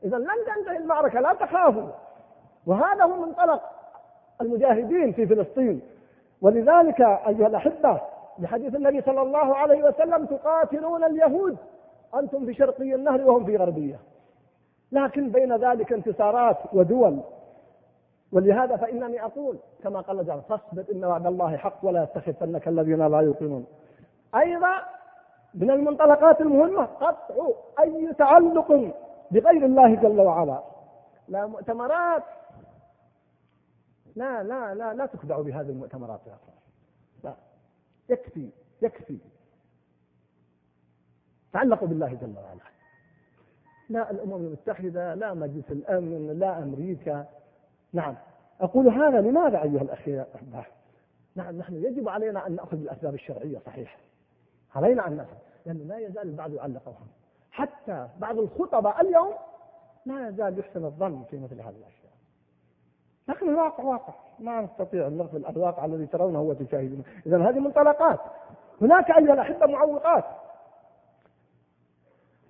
[0.05, 1.91] إذا لن تنتهي المعركة لا تخافوا.
[2.67, 3.63] وهذا هو منطلق
[4.41, 5.83] المجاهدين في فلسطين.
[6.43, 8.01] ولذلك أيها الأحبة
[8.39, 11.57] لحديث النبي صلى الله عليه وسلم تقاتلون اليهود.
[12.15, 13.99] أنتم في شرقي النهر وهم في غربية.
[14.93, 17.21] لكن بين ذلك انتصارات ودول.
[18.33, 23.21] ولهذا فإنني أقول كما قال جعل فاصبر إن وعد الله حق ولا يستخفنك الذين لا
[23.21, 23.67] يوقنون.
[24.35, 24.75] أيضا
[25.55, 27.35] من المنطلقات المهمة قطع
[27.81, 28.93] أي تعلق
[29.31, 30.63] بغير الله جل وعلا.
[31.29, 32.23] لا مؤتمرات.
[34.17, 36.56] لا لا لا لا تخدعوا بهذه المؤتمرات يا أخوان
[38.09, 38.51] يكفي
[38.83, 39.19] يكفي.
[41.53, 42.61] تعلقوا بالله جل وعلا.
[43.89, 47.27] لا الأمم المتحدة لا مجلس الأمن لا أمريكا.
[47.93, 48.17] نعم.
[48.61, 50.67] أقول هذا لماذا أيها الأخ
[51.35, 53.99] نعم نحن يجب علينا أن نأخذ بالأسباب الشرعية صحيح.
[54.75, 57.07] علينا أن نفعل لأنه لا يزال البعض يعلقهم
[57.51, 59.35] حتى بعض الخطباء اليوم
[60.07, 61.96] لا يزال يحسن الظن في مثل هذه الأشياء
[63.29, 64.15] لكن الواقع واقع.
[64.39, 68.21] ما نستطيع نغفل الواقع الذي ترونه وتشاهدونه إذا هذه منطلقات.
[68.81, 70.25] هناك أيها الأحبة معوقات.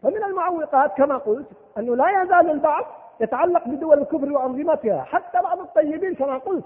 [0.02, 1.46] فمن المعوقات كما قلت
[1.78, 2.84] أنه لا يزال البعض
[3.20, 5.02] يتعلق بدول الكفر وأنظمتها.
[5.02, 6.64] حتى بعض الطيبين كما قلت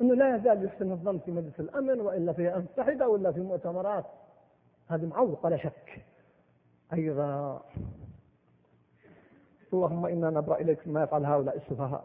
[0.00, 4.04] أنه لا يزال يحسن الظن في مجلس الأمن وإلا في المتحدة ولا في مؤتمرات.
[4.88, 6.04] هذه معوقة لا شك.
[6.92, 7.60] أيضا.
[9.72, 12.04] اللهم إنا نبرأ إليك ما يفعل هؤلاء السفهاء.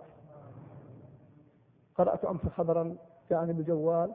[1.97, 2.95] قرأت أمس خبرا
[3.29, 4.11] جاءني بجوال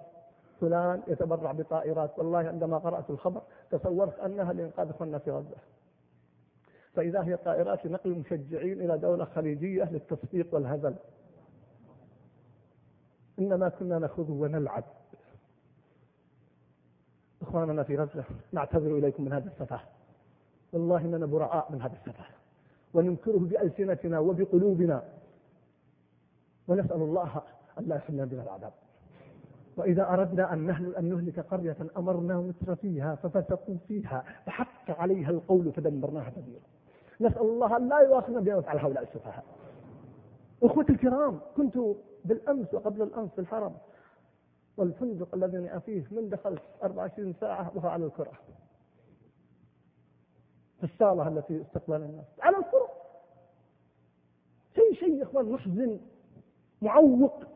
[0.60, 2.18] فلان يتبرع بطائرات.
[2.18, 5.56] والله عندما قرأت الخبر تصورت أنها لإنقاذ إخواننا في غزة.
[6.94, 10.94] فإذا هي طائرات نقل مشجعين إلى دولة خليجية للتصفيق والهزل.
[13.38, 14.84] إنما كنا نخوض ونلعب.
[17.42, 19.80] إخواننا في غزة نعتذر إليكم من هذا السفه.
[20.72, 22.24] والله إننا براء من هذا السفه.
[22.94, 25.02] وننكره بألسنتنا وبقلوبنا.
[26.68, 27.42] ونسأل الله
[27.78, 28.72] أن لا يحملنا بنا العذاب.
[29.76, 36.30] وإذا أردنا أن أن نهلك قرية أمرنا متر فيها ففسقوا فيها فحق عليها القول فدمرناها
[36.30, 36.62] تدميرا.
[37.20, 39.44] نسأل الله أن لا يؤاخذنا بما يفعل هؤلاء السفهاء.
[40.62, 41.78] أخوتي الكرام كنت
[42.24, 43.74] بالأمس وقبل الأمس في الحرم.
[44.76, 48.32] والفندق الذي أنا فيه من دخلت 24 ساعة وهو على الكرة.
[50.78, 52.24] في الصالة التي استقبل الناس.
[52.40, 52.88] على الكرة
[54.74, 56.00] شيء شيء يا إخوان محزن
[56.82, 57.51] معوق.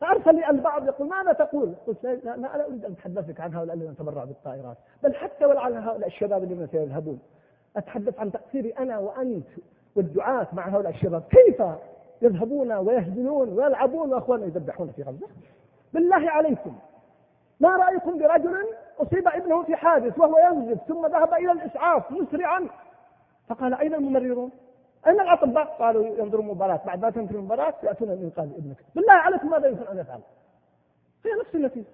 [0.00, 3.76] فأرسل لي البعض يقول ماذا تقول؟ قلت لا, لا, لا أريد أن أتحدثك عن هؤلاء
[3.76, 7.20] الذين تبرعوا بالطائرات بل حتى ولعل هؤلاء الشباب الذين سيذهبون.
[7.76, 9.46] أتحدث عن تقصيري أنا وأنت
[9.96, 11.22] والدعاة مع هؤلاء الشباب.
[11.30, 11.62] كيف
[12.22, 15.26] يذهبون ويهزلون ويلعبون وأخواننا يذبحون في غزة؟
[15.92, 16.78] بالله عليكم.
[17.60, 18.66] ما رأيكم برجل
[18.98, 22.68] أصيب ابنه في حادث وهو ينزف ثم ذهب إلى الإسعاف مسرعا؟
[23.48, 24.50] فقال أين الممررون؟
[25.06, 28.76] أين الأطباء؟ قالوا ينظروا مباراة بعد ما تنتهي المباراة يأتون لإنقاذ ابنك.
[28.94, 30.20] بالله عليكم ماذا يمكن أن يفعل؟
[31.24, 31.86] هي نفس النتيجة.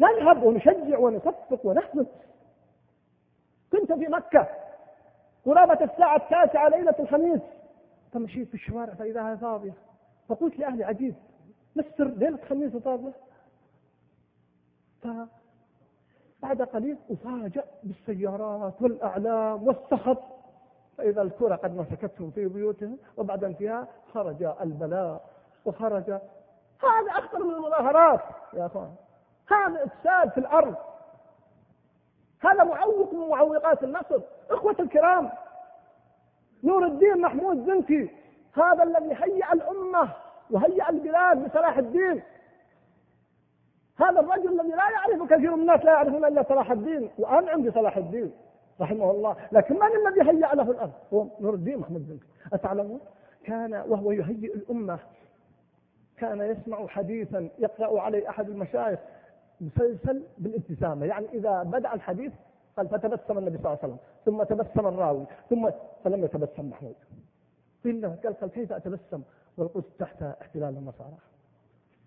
[0.00, 2.06] نذهب ونشجع ونصفق ونحمد
[3.72, 4.48] كنت في مكة.
[5.46, 7.40] قرابة الساعة التاسعة ليلة الخميس.
[8.12, 9.74] فمشيت في الشوارع فإذا هي فاضية.
[10.28, 11.14] فقلت لأهلي عجيب.
[11.76, 13.12] مستر ليلة خميس فاضية.
[15.02, 20.18] فبعد قليل أفاجأ بالسيارات والأعلام والصخب
[21.00, 25.24] فإذا الكرة قد مسكتهم في بيوتهم وبعد انتهاء خرج البلاء
[25.64, 26.10] وخرج.
[26.82, 28.20] هذا أخطر من المظاهرات
[28.52, 28.94] يا أخوان.
[29.50, 30.74] هذا إفساد في الأرض.
[32.40, 34.20] هذا معوق من معوقات النصر.
[34.50, 35.30] إخوة الكرام
[36.64, 38.10] نور الدين محمود زنكي
[38.52, 40.08] هذا الذي هيأ الأمة
[40.50, 42.22] وهيأ البلاد بصلاح الدين.
[43.96, 47.96] هذا الرجل الذي لا يعرف كثير من الناس لا يعرفون إلا صلاح الدين وأنعم بصلاح
[47.96, 48.32] الدين.
[48.80, 49.36] رحمه الله.
[49.52, 53.00] لكن من الذي هيأ له الأرض؟ هو نور الدين محمد زنكي أتعلمون؟
[53.44, 54.98] كان وهو يهيئ الأمة.
[56.16, 59.00] كان يسمع حديثا يقرأ عليه أحد المشايخ
[59.60, 61.06] مسلسل بالابتسامة.
[61.06, 62.32] يعني إذا بدأ الحديث
[62.76, 65.70] قال فتبسم النبي صلى الله عليه وسلم ثم تبسم الراوي ثم
[66.04, 66.96] فلم يتبسم محمود.
[67.84, 69.22] قيل له قال كيف أتبسم؟
[69.56, 71.16] والقدس تحت احتلال النصارى.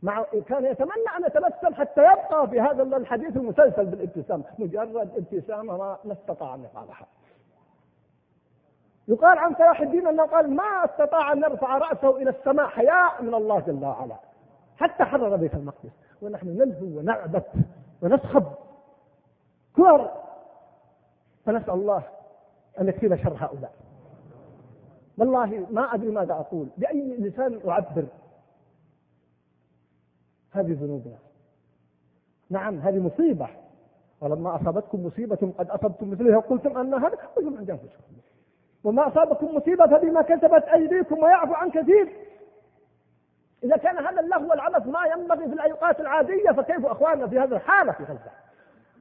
[0.04, 5.98] مع كان يتمنى أن يتبسم حتى يبقى في هذا الحديث المسلسل بالابتسامه مجرد ابتسامه ما,
[6.06, 7.08] ما استطاع أن يفعلها.
[9.08, 13.34] يقال عن صلاح الدين أنه قال ما استطاع أن يرفع رأسه إلى السماء حياء من
[13.34, 14.16] الله جل وعلا.
[14.78, 15.92] حتى حرر بيت المقدس.
[16.22, 17.46] ونحن نلهو ونعبث
[18.02, 18.44] ونسخب
[19.76, 20.12] كور.
[21.46, 22.04] فنسأل الله
[22.82, 23.72] أن يكفينا شر هؤلاء.
[25.18, 26.68] والله ما أدري ماذا أقول.
[26.78, 28.06] بأي لسان أعبر.
[30.54, 31.18] هذه ذنوبنا.
[32.50, 33.48] نعم هذه مصيبة.
[34.22, 38.14] ولما أصابتكم مصيبة قد أصبتم مثلها قلتم أن هذا قلتم عند أنفسكم.
[38.84, 42.10] وما أصابكم مصيبة فبما كسبت أيديكم ويعفو عن كثير.
[43.64, 47.92] إذا كان هذا اللهو والعبث ما ينبغي في الأوقات العادية فكيف أخواننا في هذه الحالة
[47.92, 48.32] في غزة؟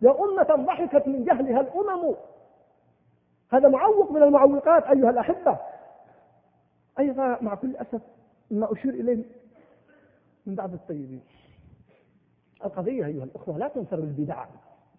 [0.03, 2.15] يا أمة ضحكت من جهلها الأمم.
[3.53, 5.59] هذا معوق من المعوقات أيها الأحبة.
[6.99, 8.01] أيضا مع كل أسف
[8.51, 9.25] ما أشير إليه
[10.47, 11.23] من بعض الطيبين.
[12.65, 14.45] القضية أيها الأخوة لا تنصر بالبدع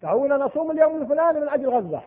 [0.02, 2.00] تعالوا نصوم اليوم الفلاني من أجل غزة.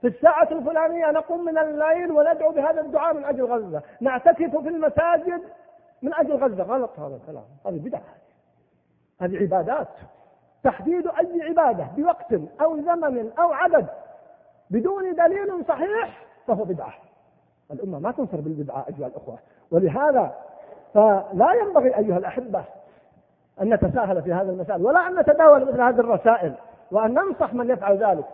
[0.00, 3.82] في الساعة الفلانية نقوم من الليل وندعو بهذا الدعاء من أجل غزة.
[4.00, 5.42] نعتكف في المساجد
[6.02, 6.62] من أجل غزة.
[6.62, 7.44] غلط هذا الكلام.
[7.66, 8.02] هذه بدعة.
[9.20, 9.88] هذه عبادات.
[10.64, 13.86] تحديد أي عبادة بوقت أو زمن أو عدد
[14.70, 16.94] بدون دليل صحيح فهو بدعة.
[17.70, 19.38] الأمة ما تنصر بالبدعة أيها الأخوة.
[19.70, 20.34] ولهذا
[20.94, 22.64] فلا ينبغي أيها الأحبة
[23.62, 26.54] أن نتساهل في هذا المسائل ولا أن نتداول مثل هذه الرسائل
[26.90, 28.24] وأن ننصح من يفعل ذلك.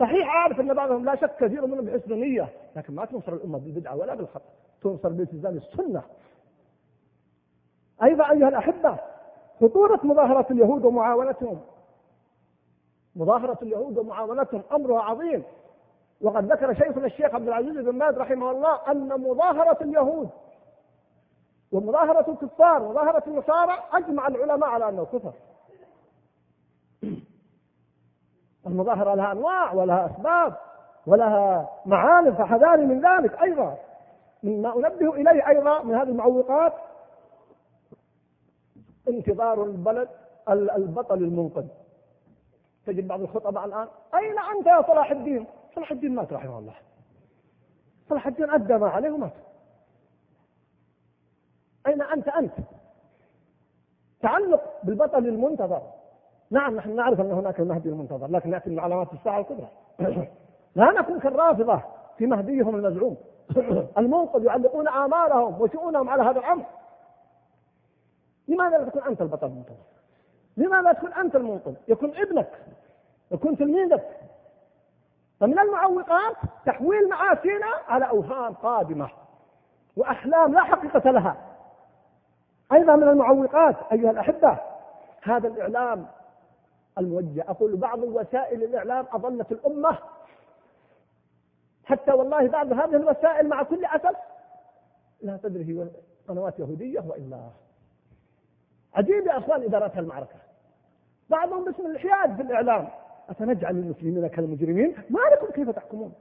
[0.00, 3.96] صحيح أعرف أن بعضهم لا شك كثير منهم بحسن نية لكن ما تنصر الأمة بالبدعة
[3.96, 4.50] ولا بالخطأ
[4.82, 6.02] تنصر بالتزام السنة
[8.02, 8.96] أيضا أيها الأحبة
[9.60, 11.60] خطورة مظاهرة اليهود ومعاونتهم.
[13.16, 15.42] مظاهرة اليهود ومعاونتهم أمرها عظيم.
[16.20, 20.28] وقد ذكر شيخنا الشيخ عبد العزيز بن باز رحمه الله أن مظاهرة اليهود
[21.72, 25.32] ومظاهرة الكفار ومظاهرة النصارى أجمع العلماء على أنه كفر.
[28.66, 30.56] المظاهرة لها أنواع ولها أسباب
[31.06, 33.76] ولها معالم فحذاري من ذلك أيضا.
[34.42, 36.72] مما أنبه إليه أيضا من هذه المعوقات
[39.08, 40.08] انتظار البلد
[40.48, 41.66] البطل المنقذ.
[42.86, 46.74] تجد بعض الخطباء الآن أين أنت يا صلاح الدين؟ صلاح الدين مات رحمه الله.
[48.08, 49.49] صلاح الدين أدى ما عليه ومات.
[51.86, 52.52] أين أنت أنت؟
[54.22, 55.82] تعلق بالبطل المنتظر.
[56.50, 59.68] نعم نحن نعرف أن هناك المهدي المنتظر لكن نأتي من علامات الساعة الكبرى.
[60.76, 61.82] لا نكون كالرافضة
[62.18, 63.16] في مهديهم المزعوم.
[63.98, 66.64] المنقذ يعلقون آمالهم وشؤونهم على هذا الأمر.
[68.48, 69.84] لماذا لا تكون أنت البطل المنتظر؟
[70.56, 72.50] لماذا تكون أنت المنقذ؟ يكون ابنك
[73.32, 74.20] يكون تلميذك.
[75.40, 79.10] فمن المعوقات تحويل معاشينا على أوهام قادمة
[79.96, 81.49] وأحلام لا حقيقة لها.
[82.72, 84.58] أيضا من المعوقات أيها الأحبة
[85.22, 86.06] هذا الإعلام
[86.98, 87.44] الموجه.
[87.48, 89.98] أقول بعض وسائل الإعلام أضلت الأمة.
[91.84, 94.16] حتى والله بعض هذه الوسائل مع كل أسف
[95.22, 95.88] لا تدري هي
[96.28, 97.40] قنوات يهودية وإلا
[98.94, 100.36] عجيب يا أخوان إدارات المعركة.
[101.30, 102.88] بعضهم باسم الحياد في الإعلام.
[103.30, 106.12] أفنجعل المسلمين كالمجرمين؟ ما لكم كيف تحكمون؟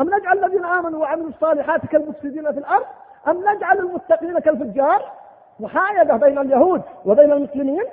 [0.00, 2.86] أم نجعل الذين آمنوا وعملوا الصالحات كالمفسدين في الأرض؟
[3.28, 5.17] أم نجعل المتقين كالفجار؟
[5.60, 7.84] محايدة بين اليهود وبين المسلمين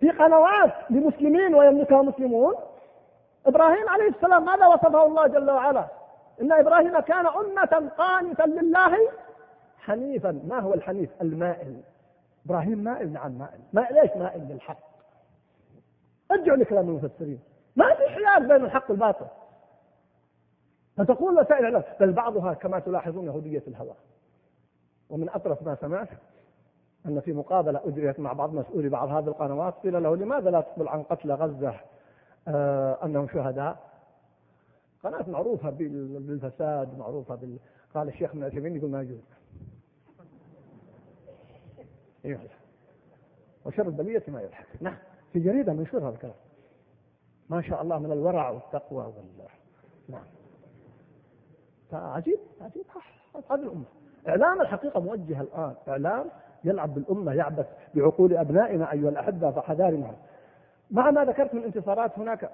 [0.00, 2.54] في قنوات لمسلمين ويملكها مسلمون.
[3.46, 5.86] إبراهيم عليه السلام ماذا وصفه الله جل وعلا؟
[6.40, 8.96] إن إبراهيم كان أمة قانتا لله
[9.78, 10.40] حنيفا.
[10.48, 11.80] ما هو الحنيف؟ المائل.
[12.46, 13.60] إبراهيم مائل نعم مائل.
[13.72, 14.78] مائل ليش مائل للحق.
[16.30, 17.40] ارجعوا لكلام المفسرين.
[17.76, 19.26] ما في حياد بين الحق والباطل.
[20.96, 23.94] فتقول وسائل الإعلام بل بعضها كما تلاحظون يهودية الهوى.
[25.10, 26.08] ومن أطرف ما سمعت
[27.06, 30.88] أن في مقابلة اجريت مع بعض مسؤولي بعض هذه القنوات قيل له لماذا لا تقبل
[30.88, 31.74] عن قتل غزة؟
[32.48, 33.94] آه أنهم شهداء.
[35.04, 37.58] قناة معروفة بالفساد معروفة بال...
[37.94, 39.20] قال الشيخ من العثيمين يقول ما يجوز.
[42.24, 42.40] أيوه
[43.64, 44.66] وشر البلية ما يضحك.
[44.80, 44.96] نعم.
[45.32, 46.34] في جريدة منشور هذا الكلام.
[47.48, 49.48] ما شاء الله من الورع والتقوى وال
[50.08, 50.24] نعم.
[51.90, 52.84] فعجيب عجيب.
[53.50, 53.84] هذه الأمة.
[54.28, 55.74] إعلام الحقيقة موجه الآن.
[55.88, 56.30] إعلام
[56.64, 60.14] يلعب بالأمة يعبث بعقول أبنائنا أيها الأحبة فحذارنا.
[60.90, 62.50] مع ما ذكرت من انتصارات هناك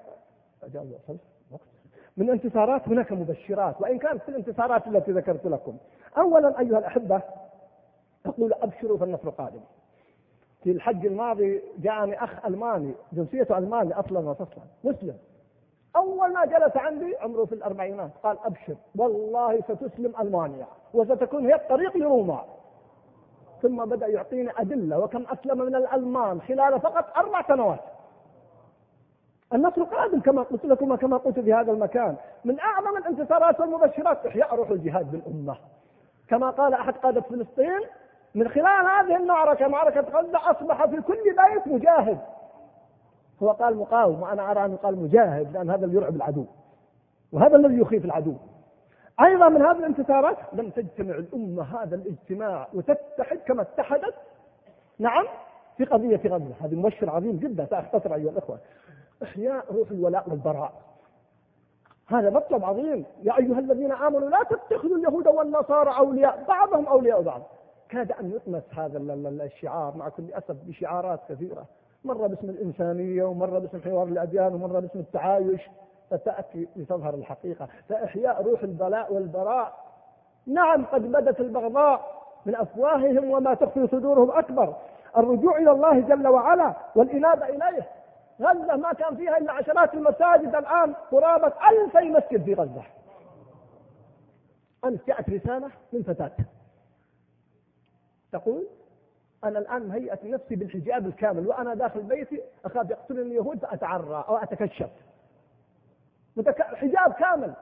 [2.17, 5.77] من انتصارات هناك مبشرات وإن كانت في الانتصارات التي ذكرت لكم.
[6.17, 7.21] أولا أيها الأحبة
[8.25, 9.61] أقول أبشروا فالنصر قادم.
[10.63, 15.17] في الحج الماضي جاءني أخ ألماني جنسيته ألماني أصلا وفصلا مسلم.
[15.95, 21.97] أول ما جلس عندي عمره في الأربعينات قال أبشر والله ستسلم ألمانيا وستكون هي الطريق
[21.97, 22.43] لروما.
[23.61, 27.79] ثم بدأ يعطيني أدلة وكم أسلم من الألمان خلال فقط أربع سنوات.
[29.53, 32.15] النصر قادم كما قلت لكم كما قلت في هذا المكان.
[32.45, 35.55] من أعظم الانتصارات والمبشرات إحياء روح الجهاد بالأمة.
[36.27, 37.81] كما قال أحد قادة فلسطين
[38.35, 42.19] من خلال هذه المعركة معركة غزة أصبح في كل بيت مجاهد.
[43.43, 46.45] هو قال مقاوم وأنا أرى أنه قال مجاهد لأن هذا اللي يرعب العدو.
[47.31, 48.33] وهذا الذي يخيف العدو.
[49.19, 54.13] أيضا من هذه الانتصارات لم تجتمع الأمة هذا الاجتماع وتتحد كما اتحدت.
[54.99, 55.25] نعم
[55.77, 58.59] في قضية غزة هذا مؤشر عظيم جدا سأختصر أيها الأخوة.
[59.23, 60.73] إحياء روح الولاء والبراء.
[62.07, 63.05] هذا مطلب عظيم.
[63.23, 67.41] يا أيها الذين آمنوا لا تتخذوا اليهود والنصارى أولياء بعضهم أولياء بعض.
[67.89, 68.97] كاد أن يطمس هذا
[69.43, 71.65] الشعار مع كل أسف بشعارات كثيرة.
[72.05, 75.61] مرة باسم الإنسانية ومرة باسم حوار الأديان ومرة باسم التعايش.
[76.11, 77.67] فتأتي لتظهر الحقيقة.
[77.89, 79.85] فإحياء روح البلاء والبراء.
[80.47, 84.75] نعم قد بدت البغضاء من أفواههم وما تخفي صدورهم أكبر.
[85.17, 87.89] الرجوع إلى الله جل وعلا والإنابة إليه.
[88.41, 90.55] غزة ما كان فيها إلا عشرات المساجد.
[90.55, 92.83] الآن قرابة ألفي مسجد في غزة.
[94.85, 96.31] أمس جاءت رسالة من فتاة.
[98.31, 98.67] تقول
[99.43, 104.89] أنا الآن مهيئت نفسي بالحجاب الكامل وأنا داخل بيتي أخاف يقتلني اليهود فأتعرى أو أتكشف.
[106.57, 107.53] حجاب كامل.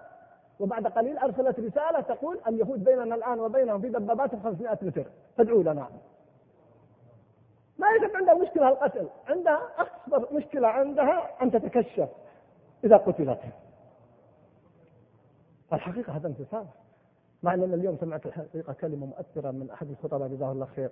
[0.60, 5.06] وبعد قليل أرسلت رسالة تقول اليهود بيننا الآن وبينهم في دبابات 500 متر.
[5.38, 5.88] فادعوا لنا.
[7.78, 12.10] ما يجب عندها مشكلة القتل عندها أكبر مشكلة عندها أن تتكشف
[12.84, 13.40] إذا قتلت.
[15.74, 16.66] الحقيقة هذا انتصار.
[17.44, 20.90] مع أن اليوم سمعت الحقيقة كلمة مؤثرة من أحد الخطباء جزاه الله خير.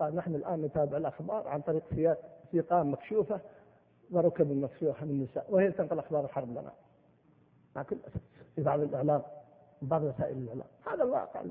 [0.00, 2.16] قال نحن الآن نتابع الأخبار عن طريق
[2.52, 3.40] سيقان مكشوفة
[4.10, 5.46] وركب مفتوحة من النساء.
[5.48, 6.72] وهي تنقل أخبار الحرب لنا.
[7.78, 7.96] مع كل
[8.56, 9.22] في بعض الإعلام
[9.82, 11.42] بعض وسائل الإعلام هذا الواقع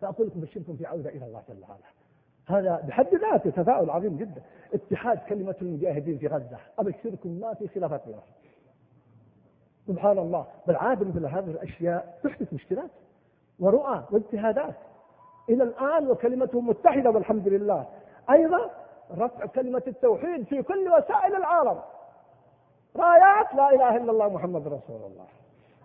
[0.00, 1.84] فأقول لكم بشركم في عودة إلى الله جل وعلا.
[2.46, 4.42] هذا بحد ذاته تفاؤل عظيم جدا.
[4.74, 6.58] اتحاد كلمة المجاهدين في غزة.
[6.78, 8.22] أبشركم ما في خلافات بينهم.
[9.86, 10.46] سبحان الله.
[10.66, 12.90] بل عادة مثل هذه الأشياء تحدث مشكلات
[13.58, 14.74] ورؤى واجتهادات.
[15.48, 17.86] إلى الآن وكلمتهم متحدة والحمد لله.
[18.30, 18.70] أيضا
[19.10, 21.80] رفع كلمة التوحيد في كل وسائل العالم.
[22.96, 25.26] رايات لا إله إلا الله محمد رسول الله.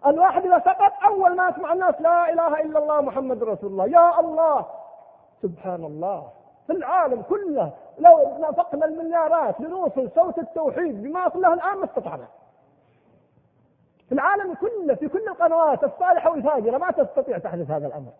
[0.07, 4.19] الواحد إذا سقط أول ما يسمع الناس لا إله إلا الله محمد رسول الله يا
[4.19, 4.65] الله!
[5.41, 6.29] سبحان الله!
[6.67, 12.27] في العالم كله لو نفقنا المليارات لنوصل صوت التوحيد بما وصل الآن ما استطعنا.
[14.07, 18.11] في العالم كله في كل القنوات الصالحة والفاجرة ما تستطيع تحدث هذا الأمر.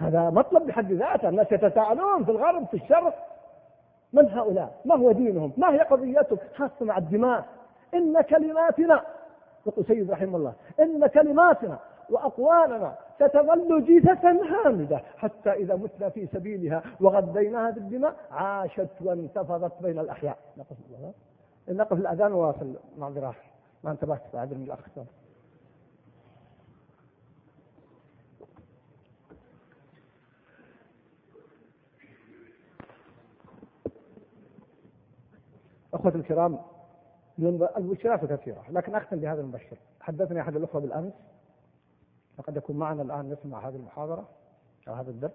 [0.00, 1.28] هذا مطلب بحد ذاته.
[1.28, 3.14] الناس يتساءلون في الغرب في الشرق.
[4.12, 7.44] من هؤلاء؟ ما هو دينهم؟ ما هي قضيتهم خاصة مع الدماء
[7.94, 9.02] إن كلماتنا
[9.66, 10.54] يقول رحمه الله.
[10.80, 11.78] إن كلماتنا
[12.10, 20.38] وأقوالنا ستظل جيثة هامدة حتى إذا متنا في سبيلها وغذيناها بالدماء عاشت وانتفضت بين الأحياء.
[20.56, 20.76] نقف
[21.68, 23.34] نقف الأذان وواصل معذرة
[23.84, 24.22] ما انتبهت.
[24.34, 24.78] بعد من الأخ.
[35.94, 36.58] أخوتي الكرام
[37.38, 39.78] البشرات كثيرة لكن أختم بهذا المبشر.
[40.00, 41.12] حدثني أحد الأخوة بالأمس
[42.38, 44.28] وقد يكون معنا الآن نسمع هذه المحاضرة
[44.88, 45.32] أو هذا الدرس.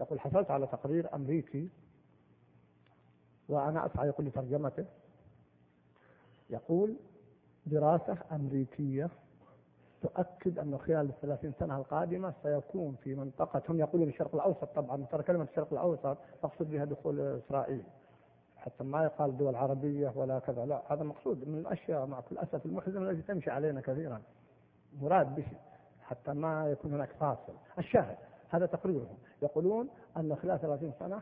[0.00, 1.68] يقول حصلت على تقرير أمريكي
[3.48, 4.84] وأنا أسعى يقول لترجمته
[6.50, 6.96] يقول
[7.66, 9.10] دراسة أمريكية
[10.02, 15.22] تؤكد أنه خلال الثلاثين سنة القادمة سيكون في منطقة هم يقولون الشرق الأوسط طبعا ترى
[15.22, 17.82] كلمة الشرق الأوسط تقصد بها دخول إسرائيل.
[18.68, 20.66] حتى ما يقال دول عربية ولا كذا.
[20.66, 24.22] لا هذا مقصود من الأشياء مع كل أسف المحزنة التي تمشي علينا كثيرا.
[25.00, 25.46] مراد به
[26.02, 27.52] حتى ما يكون هناك فاصل.
[27.78, 28.16] الشاهد
[28.48, 29.18] هذا تقريرهم.
[29.42, 31.20] يقولون أن خلال 30 سنة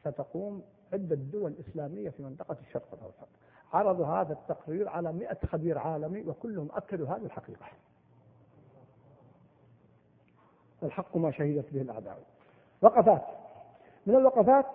[0.00, 3.28] ستقوم عدة دول إسلامية في منطقة الشرق الأوسط.
[3.72, 7.66] عرضوا هذا التقرير على 100 خبير عالمي وكلهم أكدوا هذه الحقيقة.
[10.82, 12.18] الحق ما شهدت به الأعداء.
[12.82, 13.22] وقفات.
[14.06, 14.66] من الوقفات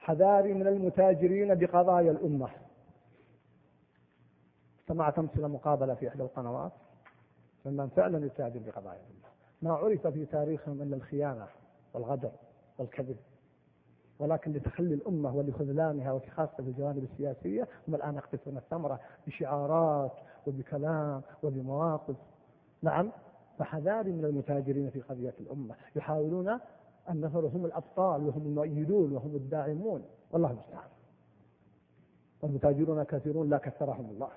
[0.00, 2.48] حذاري من المتاجرين بقضايا الأمة.
[4.88, 6.72] سمعت أمس مقابلة في إحدى القنوات.
[7.66, 9.30] ممن فعلا يتاجر بقضايا الأمة.
[9.62, 11.46] ما عرف في تاريخهم إلا الخيانة
[11.94, 12.30] والغدر
[12.78, 13.16] والكذب.
[14.18, 20.12] ولكن لتخلي الأمة ولخذلانها وفي خاصة الجوانب السياسية هم الآن يقطفون الثمرة بشعارات
[20.46, 22.16] وبكلام وبمواقف.
[22.82, 23.12] نعم
[23.58, 25.74] فحذاري من المتاجرين في قضية الأمة.
[25.96, 26.58] يحاولون
[27.10, 30.04] النفر هم الأبطال وهم المؤيدون وهم الداعمون.
[30.30, 30.88] والله المستعان.
[32.42, 34.28] والمتاجرون كثيرون لا كثرهم الله.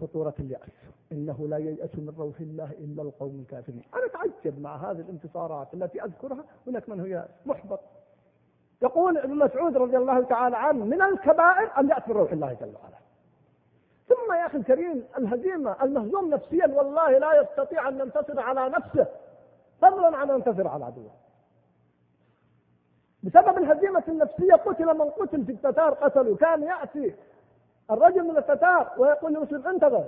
[0.00, 0.70] خطورة اليأس.
[1.12, 3.82] إنه لا ييأس من روح الله إلا القوم الكافرين.
[3.94, 6.44] أنا أتعجب مع هذه الانتصارات التي أذكرها.
[6.66, 7.80] هناك من هو محبط.
[8.82, 12.74] يقول ابن مسعود رضي الله تعالى عنه من الكبائر أن يأتي من روح الله جل
[12.74, 12.98] وعلا.
[14.08, 19.06] ثم يا أخي الكريم الهزيمة المهزوم نفسيا والله لا يستطيع أن ينتصر على نفسه.
[19.80, 21.10] فضلا عن أن ينتصر على عدوه.
[23.24, 26.36] بسبب الهزيمة النفسية قتل من قتل في التتار قتلوا.
[26.36, 27.14] كان يأتي
[27.90, 30.04] الرجل من التتار ويقول لمسلم انتظر.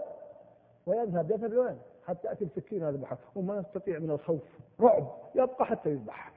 [0.86, 1.30] ويذهب.
[1.30, 4.40] يذهب وين؟ حتى يأتي السكين هذا بحر وما يستطيع من الخوف.
[4.80, 5.06] رعب.
[5.34, 6.32] يبقى حتى يذبح.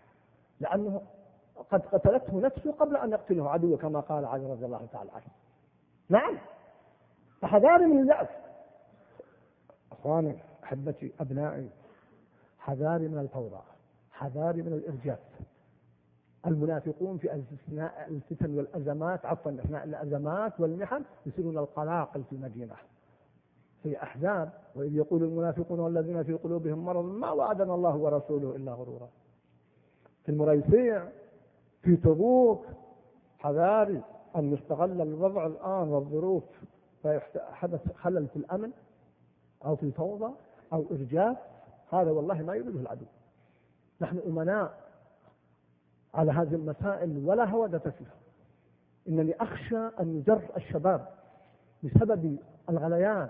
[0.60, 1.02] لأنه
[1.72, 5.24] قد قتلته نفسه قبل أن يقتله عدوه كما قال علي رضي الله تعالى عنه.
[6.10, 6.38] نعم.
[7.42, 8.28] فحذاري من اليأس.
[9.92, 11.70] أخواني أحبتي أبنائي
[12.60, 13.62] حذاري من الفوضى.
[14.12, 15.20] حذاري من الإرجاف.
[16.48, 22.76] المنافقون في اثناء الفتن والازمات عفوا اثناء الازمات والمحن يصيرون القلاقل في المدينة.
[23.84, 29.10] في أحزاب وإذ يقول المنافقون والذين في قلوبهم مرض ما وعدنا الله ورسوله إلا غرورا.
[30.24, 31.08] في المريسيع
[31.82, 32.66] في تبوك
[33.40, 34.02] حذاري
[34.36, 36.44] أن يستغل الوضع الآن والظروف
[37.04, 38.72] فحدث خلل في الأمن
[39.66, 40.34] أو في الفوضى
[40.74, 41.38] أو إرجاف
[41.92, 43.06] هذا والله ما يريده العدو.
[44.02, 44.89] نحن أمناء.
[46.14, 48.16] على هذه المسائل ولا هودة فيها.
[49.08, 51.06] إنني أخشى أن يجر الشباب
[51.84, 52.38] بسبب
[52.70, 53.30] الغليان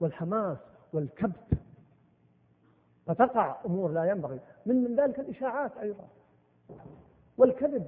[0.00, 0.58] والحماس
[0.92, 1.58] والكبت.
[3.06, 4.40] فتقع أمور لا ينبغي.
[4.66, 6.04] من من ذلك الإشاعات أيضا.
[7.38, 7.86] والكذب.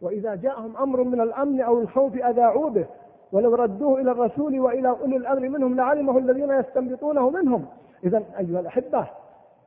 [0.00, 2.86] وإذا جاءهم أمر من الأمن أو الخوف أذاعوا به.
[3.32, 7.66] ولو ردوه إلى الرسول وإلى أولي الأمر منهم لعلمه الذين يستنبطونه منهم.
[8.04, 9.10] إذا أيها الأحبة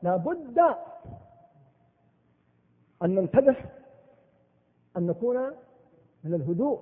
[0.01, 0.59] لابد
[3.03, 3.55] أن ننتبه
[4.97, 5.37] أن نكون
[6.23, 6.79] من الهدوء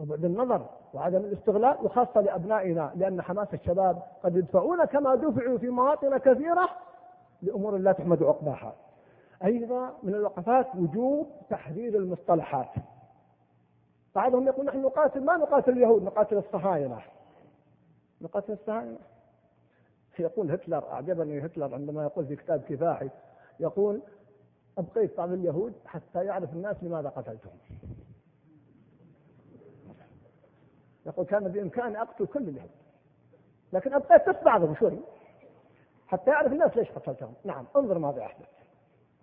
[0.00, 6.18] وبعد النظر وعدم الاستغلال وخاصة لأبنائنا لأن حماس الشباب قد يدفعون كما دفعوا في مواطن
[6.18, 6.68] كثيرة
[7.42, 8.74] لأمور لا تحمد عقباها.
[9.44, 12.68] أيضا من الوقفات وجوب تحرير المصطلحات.
[14.14, 16.98] بعضهم يقول نحن نقاتل ما نقاتل اليهود نقاتل الصهاينة.
[18.20, 18.98] نقاتل الصهاينة؟
[20.18, 23.10] يقول هتلر أعجبني هتلر عندما يقول في كتاب كفاحي
[23.60, 24.02] يقول
[24.80, 27.58] أبقيت بعض اليهود حتى يعرف الناس لماذا قتلتهم.
[31.06, 32.70] يقول كان بإمكاني أقتل كل اليهود
[33.72, 34.98] لكن أبقيت بس بعضهم شوي
[36.06, 37.34] حتى يعرف الناس ليش قتلتهم.
[37.44, 38.48] نعم انظر ماذا يحدث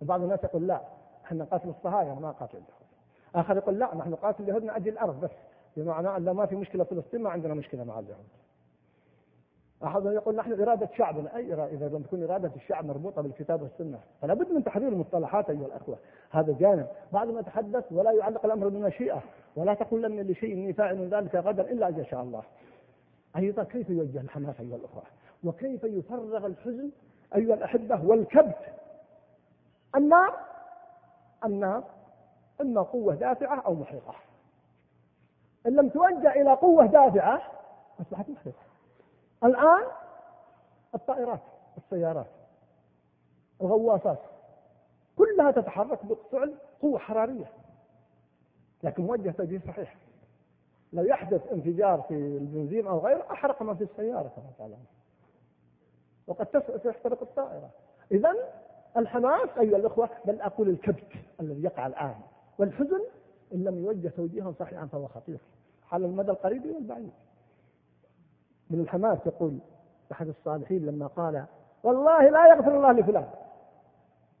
[0.00, 0.82] بعض الناس يقول لا
[1.24, 2.88] إحنا نقاتل الصهاينة ما قاتل اليهود.
[3.34, 5.30] آخر يقول لا نحن نقاتل اليهود من أجل الأرض بس.
[5.76, 8.26] بمعنى أن ما في مشكلة فلسطين ما عندنا مشكلة مع اليهود.
[9.84, 11.36] أحد يقول نحن إرادة شعبنا.
[11.36, 13.98] أي إرادة؟ إذا لم تكون إرادة الشعب مربوطة بالكتاب والسنة.
[14.22, 15.98] فلا بد من تحرير المصطلحات أيها الأخوة.
[16.30, 16.86] هذا جانب.
[17.12, 19.22] بعد ما تحدث ولا يعلق الأمر بالمشيئة.
[19.56, 22.42] ولا تقول لن لشيء إني فاعل ذلك غدا إلا أن يشاء الله.
[23.36, 25.02] أيضا كيف يوجه الحماس أيها الأخوة؟
[25.44, 26.90] وكيف يفرغ الحزن
[27.34, 28.56] أيها الأحبة والكبت؟
[29.96, 30.34] النار
[31.44, 31.84] النار
[32.60, 34.14] إما قوة دافعة أو محرقة
[35.66, 37.42] إن لم توجه إلى قوة دافعة
[38.00, 38.67] أصبحت محرقة
[39.44, 39.84] الآن
[40.94, 41.40] الطائرات
[41.76, 42.26] السيارات
[43.60, 44.18] الغواصات
[45.16, 47.52] كلها تتحرك بفعل قوة حرارية.
[48.82, 49.96] لكن موجه توجيه صحيح.
[50.92, 54.86] لو يحدث انفجار في البنزين أو غيره أحرق ما في السيارة كما تعلمون.
[56.26, 56.46] وقد
[56.84, 57.70] تحترق الطائرة.
[58.12, 58.34] إذا
[58.96, 62.20] الحماس أيها الأخوة بل أقول الكبت الذي يقع الآن.
[62.58, 63.00] والحزن
[63.54, 65.38] إن لم يوجه توجيها صحيحا فهو خطير.
[65.92, 67.12] على المدى القريب والبعيد.
[68.70, 69.58] من الحماس يقول
[70.12, 71.44] أحد الصالحين لما قال
[71.82, 73.28] والله لا يغفر الله لفلان.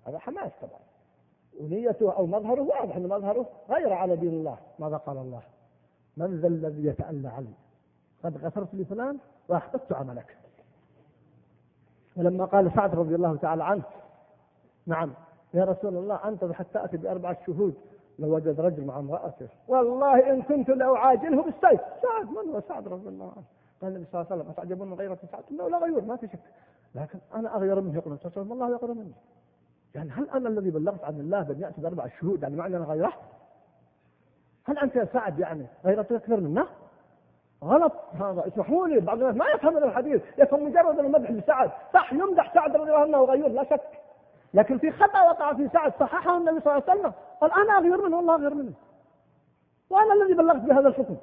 [0.06, 0.80] هذا حماس طبعا.
[1.60, 4.56] ونيته أو مظهره واضح أن مظهره غير على دين الله.
[4.78, 5.42] ماذا قال الله؟
[6.16, 7.54] من ذا الذي يتألى عني
[8.24, 9.18] قد غفرت لفلان
[9.48, 10.36] وأحبطت عملك.
[12.16, 13.82] ولما قال سعد رضي الله تعالى عنه
[14.86, 15.12] نعم
[15.54, 17.74] يا رسول الله أنت حتى أتي بأربعة شهود
[18.18, 19.48] لو وجد رجل مع امرأته.
[19.68, 21.80] والله إن كنت لأعاجله بالسيف.
[22.02, 23.44] سعد من هو سعد رضي الله عنه؟
[23.82, 26.28] قال النبي صلى الله عليه وسلم أتعجبون من غيرة سعد إنه لا غيور ما في
[26.28, 26.38] شك.
[26.94, 29.12] لكن أنا أغير منه يقول النبي صلى الله عليه وسلم الله مني
[29.94, 33.12] يعني هل أنا الذي بلغت عن الله بأن يأتي بأربع شهود يعني معنى أنا غيره؟
[34.64, 36.66] هل أنت يا سعد يعني غيرتك أكثر منه؟
[37.64, 37.92] غلط.
[38.14, 40.22] هذا اسمحوا لي بعض الناس ما يفهم الحديث.
[40.38, 41.70] يفهم مجرد المدح لسعد.
[41.94, 43.80] صح يمدح سعد رضي الله عنه وغيور لا شك.
[44.54, 47.12] لكن في خطأ وقع في سعد صححه النبي صلى الله عليه وسلم.
[47.40, 48.72] قال أنا أغير منه والله أغير منه.
[49.90, 51.16] وأنا الذي بلغت بهذا الحكم.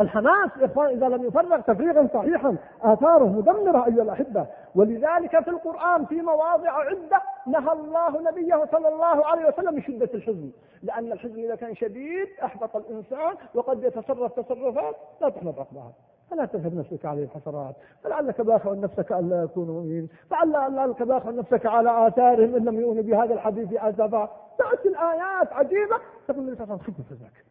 [0.00, 4.46] الحماس إخوان إذا لم يفرغ تفريغا صحيحا آثاره مدمرة أيها الأحبة.
[4.74, 10.50] ولذلك في القرآن في مواضع عدة نهى الله نبيه صلى الله عليه وسلم شدة الحزن.
[10.82, 15.92] لأن الحزن إذا كان شديد أحبط الإنسان وقد يتصرف تصرفات لا تحمد عقبها
[16.30, 17.74] فلا تذهب نفسك عليه الحسرات.
[18.04, 23.34] فلعلك باخع نفسك ألا يكونوا مؤمنين فلعلك باخع نفسك على آثارهم إن لم يؤمنوا بهذا
[23.34, 24.28] الحديث أسفا
[24.58, 25.96] تأتي الآيات عجيبة
[26.28, 26.78] تقول عليه وسلم
[27.10, 27.43] فزاك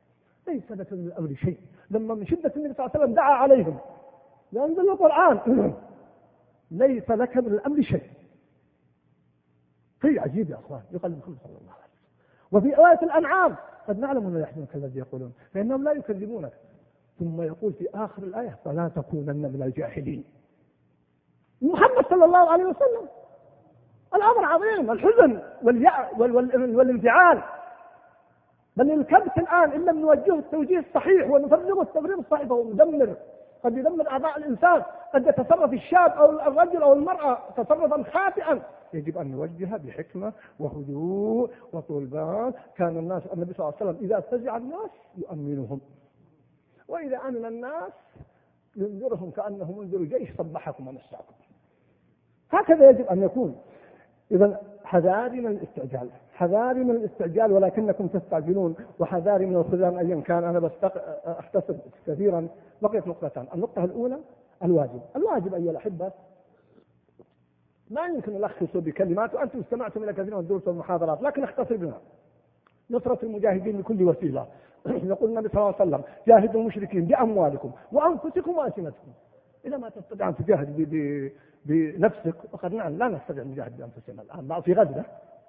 [0.48, 1.58] ليس لك من الأمر شيء.
[1.90, 3.78] لما من شدة النبي صلى الله عليه وسلم دعا عليهم
[4.52, 5.40] لأنزل القرآن
[6.72, 8.10] ليس لك من الأمر شيء.
[10.02, 12.52] شيء عجيب يا أخوان يقلب صلى الله عليه وسلم.
[12.52, 13.56] وفي آية الأنعام
[13.88, 16.54] قد نعلم أن يحزنك الذي يقولون فإنهم لا يكذبونك.
[17.20, 20.24] ثم يقول في آخر الآية فلا تكونن من الجاهلين.
[21.62, 23.08] محمد صلى الله عليه وسلم
[24.16, 25.42] الأمر عظيم الحزن
[26.76, 27.44] والانفعال.
[28.78, 33.16] بل الكبت الآن إن لم نوجهه التوجيه الصحيح ونفرغه التفريغ الصحيح فهو مدمر.
[33.64, 34.84] قد يدمر أعضاء الإنسان.
[35.14, 38.62] قد يتصرف الشاب أو الرجل أو المرأة تصرفا خاطئا.
[38.94, 42.54] يجب أن نوجه بحكمة وهدوء وطول بال.
[42.78, 45.82] كان الناس النبي صلى الله عليه وسلم إذا فزع الناس يؤمنهم.
[46.88, 47.94] وإذا أمن الناس
[48.76, 51.34] ينذرهم كأنه منذر جيش صبحكم ومساكم
[52.52, 53.62] هكذا يجب أن يكون.
[54.32, 56.10] إذا حذاري من الاستعجال.
[56.34, 60.44] حذاري من الاستعجال ولكنكم تستعجلون وحذاري من الخذلان أيا كان.
[60.44, 60.72] أنا بس
[61.26, 61.76] أختصر
[62.08, 62.48] كثيرا
[62.82, 64.20] بقيت نقطتان النقطة الأولى
[64.64, 65.02] الواجب.
[65.16, 66.12] الواجب أيها الأحبة
[67.90, 72.02] ما يمكن ألخصه بكلمات وأنتم استمعتم إلى كثير من الدروس والمحاضرات لكن اختصر بها.
[72.90, 74.48] نصرة المجاهدين بكل وسيلة.
[74.86, 79.12] يقول النبي صلى الله عليه وسلم جاهدوا المشركين بأموالكم وأنفسكم وألسنتكم.
[79.66, 81.32] إذا ما تستطيع أن تجاهد
[81.66, 84.62] بنفسك وقد نعم لا نستطيع أن نجاهد بأنفسنا الآن.
[84.62, 85.04] في غزة.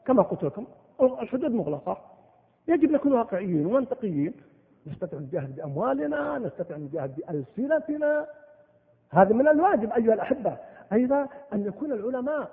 [0.06, 0.66] كما قلت لكم
[1.00, 1.98] الحدود مغلقة.
[2.68, 4.34] يجب نكون واقعيين ومنطقيين.
[4.86, 8.26] نستطيع نجاهد بأموالنا نستطيع نجاهد بألسنتنا.
[9.10, 10.58] هذا من الواجب أيها الأحبة.
[10.92, 12.50] أيضا أن يكون العلماء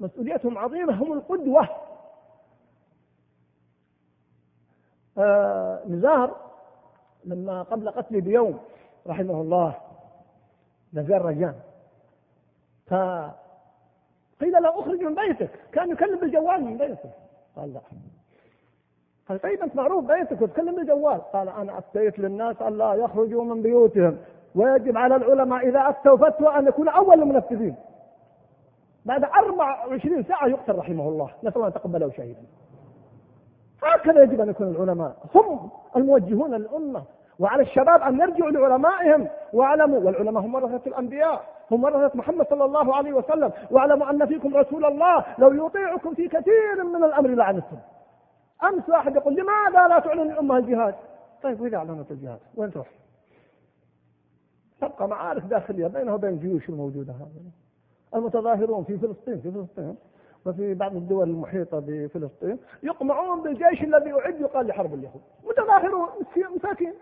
[0.00, 1.68] مسؤوليتهم عظيمة هم القدوة.
[5.18, 6.36] آه نزار
[7.24, 8.60] لما قبل قتله بيوم
[9.06, 9.74] رحمه الله
[10.94, 11.54] نزار رجان.
[14.42, 15.50] فقيل له اخرج من بيتك.
[15.72, 17.10] كان يكلم بالجوال من بيته
[17.56, 17.80] قال لا.
[19.28, 21.20] قال طيب أنت معروف بيتك وتكلم بالجوال.
[21.32, 24.18] قال أنا أفتيت للناس أن لا يخرجوا من بيوتهم.
[24.54, 27.76] ويجب على العلماء إذا افتوا فتوى أن يكون أول المنفذين.
[29.04, 31.30] بعد 24 ساعة يقتل رحمه الله.
[31.42, 32.42] نسأل الله أن يتقبله شهيدا.
[33.82, 35.16] هكذا يجب أن يكون العلماء.
[35.34, 37.02] هم الموجهون للأمة.
[37.38, 39.28] وعلى الشباب أن يرجعوا لعلمائهم.
[39.52, 40.00] واعلموا.
[40.00, 41.44] والعلماء هم ورثه الأنبياء.
[41.74, 46.84] ورثه محمد صلى الله عليه وسلم واعلموا أن فيكم رسول الله لو يطيعكم في كثير
[46.84, 47.76] من الأمر لعنتم
[48.64, 50.94] أمس واحد يقول لماذا لا تعلن الامه الجهاد؟
[51.42, 52.88] طيب وإذا أعلنت الجهاد وين تروح؟
[54.80, 57.50] تبقى معارك داخلية بينه وبين الجيوش الموجودة هذه
[58.14, 59.96] المتظاهرون في فلسطين في فلسطين
[60.46, 66.08] وفي بعض الدول المحيطة بفلسطين يقمعون بالجيش الذي أعد يقال لحرب اليهود متظاهرون
[66.56, 66.94] مساكين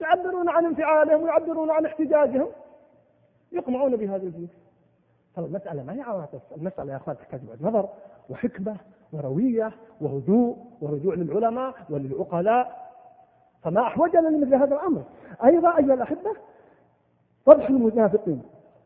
[0.00, 2.48] يعبرون عن انفعالهم ويعبرون عن احتجاجهم
[3.54, 4.50] يقمعون بهذه الجيوش
[5.36, 7.88] فالمسألة ما هي عواطف المسألة يا أخوان تحتاج بعد نظر
[8.30, 8.76] وحكمة
[9.12, 12.84] وروية وهدوء ورجوع للعلماء وللعقلاء.
[13.62, 15.02] فما أحوجنا لمثل هذا الأمر.
[15.44, 16.36] أيضا أيها الأحبة
[17.46, 18.42] فضح المنافقين.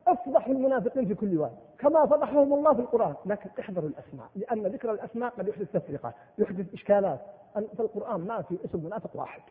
[0.07, 3.15] أفضحوا المنافقين في كل واد كما فضحهم الله في القرآن.
[3.27, 7.21] لكن احذروا الأسماء لأن ذكر الأسماء قد يحدث تفرقة يحدث إشكالات.
[7.55, 9.43] في القرآن ما في اسم منافق واحد.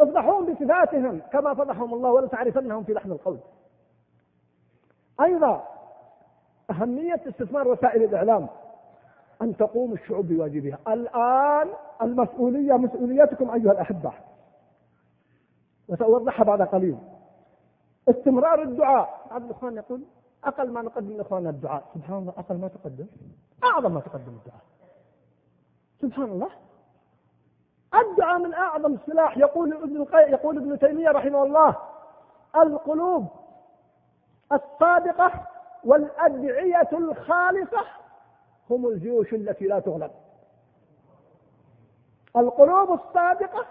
[0.00, 3.38] أفضحوهم بصفاتهم كما فضحهم الله ولا تعرفنهم في لحن القول.
[5.20, 5.64] أيضا
[6.70, 8.48] أهمية استثمار وسائل الإعلام
[9.42, 10.78] أن تقوم الشعوب بواجبها.
[10.88, 11.68] الآن
[12.02, 14.12] المسؤولية مسؤوليتكم أيها الأحبة.
[15.88, 16.98] وسأوضحها بعد قليل.
[18.08, 19.26] استمرار الدعاء.
[19.30, 20.02] بعض الإخوان يقول
[20.44, 21.84] أقل ما نقدم لإخواننا الدعاء.
[21.94, 23.06] سبحان الله أقل ما تقدم.
[23.64, 24.62] أعظم ما تقدم الدعاء.
[26.00, 26.50] سبحان الله.
[27.94, 31.76] الدعاء من أعظم السلاح يقول ابن يقول ابن تيمية رحمه الله.
[32.56, 33.26] القلوب
[34.52, 35.32] الصادقة
[35.84, 37.84] والأدعية الخالصة
[38.70, 40.10] هم الجيوش التي لا تغلب.
[42.36, 43.66] القلوب الصادقة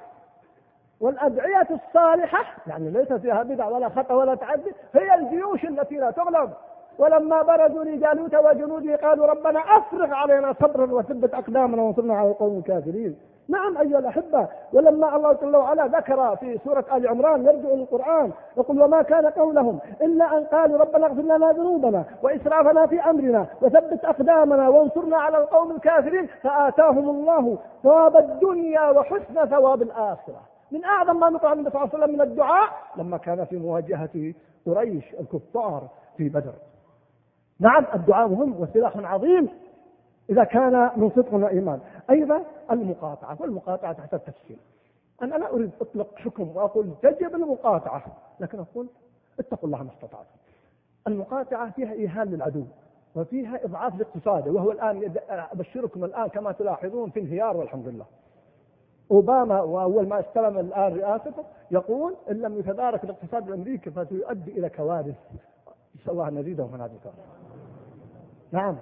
[0.99, 6.53] والأدعية الصالحة يعني ليس فيها بدع ولا خطأ ولا تعدي هي الجيوش التي لا تغلب.
[6.99, 13.15] ولما برزوا لجالوت وجنوده قالوا ربنا أفرغ علينا صبرا وثبت أقدامنا وانصرنا على القوم الكافرين.
[13.49, 18.81] نعم أيها الأحبة ولما الله جل وعلا ذكر في سورة آل عمران يرجع للقرآن يقول
[18.81, 24.69] وما كان قولهم إلا أن قالوا ربنا اغفر لنا ذنوبنا وإسرافنا في أمرنا وثبت أقدامنا
[24.69, 30.41] وانصرنا على القوم الكافرين فآتاهم الله ثواب الدنيا وحسن ثواب الآخرة.
[30.71, 34.33] من أعظم ما نطع النبي صلى الله عليه وسلم من الدعاء لما كان في مواجهة
[34.65, 35.83] قريش الكفار
[36.17, 36.53] في بدر.
[37.59, 39.49] نعم الدعاء مهم وسلاح عظيم
[40.29, 41.79] إذا كان من صدق وإيمان.
[42.09, 44.57] أيضا المقاطعة والمقاطعة تحت التفسير
[45.21, 48.05] أنا لا أريد أطلق حكم وأقول تجب المقاطعة
[48.39, 48.87] لكن أقول
[49.39, 50.37] اتقوا الله ما استطعتم.
[51.07, 52.63] المقاطعة فيها إيهان للعدو
[53.15, 58.05] وفيها إضعاف الاقتصاد وهو الآن أبشركم الآن كما تلاحظون في انهيار والحمد لله.
[59.11, 65.15] أوباما وأول ما استلم الآن رئاسته يقول إن لم يتدارك الاقتصاد الأمريكي فسيؤدي إلى كوارث
[65.95, 66.95] نسأل الله أن نزيدة من هذه
[68.51, 68.75] نعم.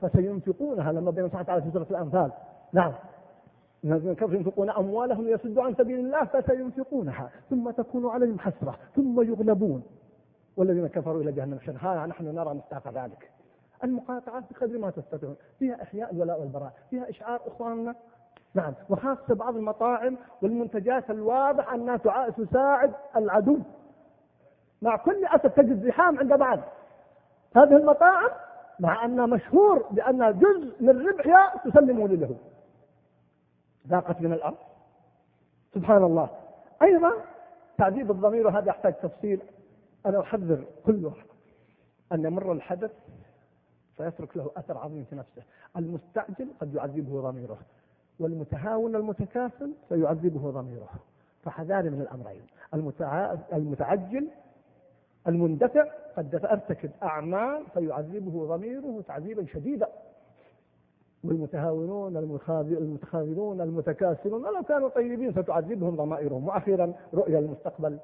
[0.00, 2.32] فسينفقونها لما بين سبحانه وتعالى في سورة الأنفال
[2.72, 2.92] نعم
[3.84, 7.30] كفروا ينفقون أموالهم ليصدوا عن سبيل الله فسينفقونها.
[7.50, 8.74] ثم تكون عليهم حسرة.
[8.96, 9.82] ثم يغلبون.
[10.56, 13.30] والذين كفروا إلى جهنم ها نحن نرى مستحق ذلك.
[13.84, 15.36] المقاطعة بقدر ما تستطيعون.
[15.58, 16.72] فيها إحياء الولاء والبراء.
[16.90, 17.94] فيها إشعار إخواننا.
[18.54, 18.74] نعم.
[18.90, 21.96] وخاصة بعض المطاعم والمنتجات الواضح أنها
[22.36, 23.58] تساعد العدو.
[24.82, 26.58] مع كل أسف تجد زحام عند بعض.
[27.56, 28.30] هذه المطاعم
[28.80, 32.38] مع أنها مشهور بأن جزء من ربحها تسلمه لليهود
[33.88, 34.56] ذاقت من الأرض.
[35.74, 36.30] سبحان الله.
[36.82, 37.12] أيضا
[37.78, 39.42] تعذيب الضمير وهذا يحتاج تفصيل.
[40.06, 41.26] أنا أحذر كل واحد
[42.12, 42.92] أن يمر الحدث
[43.96, 45.42] فيترك له أثر عظيم في نفسه.
[45.76, 47.58] المستعجل قد يعذبه ضميره
[48.20, 50.88] والمتهاون المتكاسل سيعذبه ضميره.
[51.42, 52.46] فحذاري من الأمرين.
[53.52, 54.28] المتعجل
[55.28, 55.84] المندفع
[56.16, 59.88] قد ارتكب أعمال فيعذبه ضميره تعذيبا شديدا.
[61.24, 66.48] والمتهاونون المتخاذلون المتكاسلون ولو كانوا طيبين ستعذبهم ضمائرهم.
[66.48, 67.98] وأخيرا رؤيا المستقبل.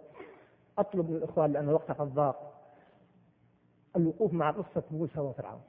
[0.78, 2.54] اطلب من الاخوان لأن الوقت قد ضاق
[3.96, 5.60] الوقوف مع قصة موسى وفرعون.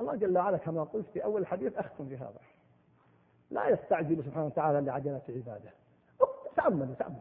[0.00, 2.40] الله جل وعلا كما قلت في أول الحديث أختم بهذا.
[3.50, 5.70] لا يستعجل سبحانه وتعالى لعجلة عباده.
[6.56, 7.20] تاملوا تاملوا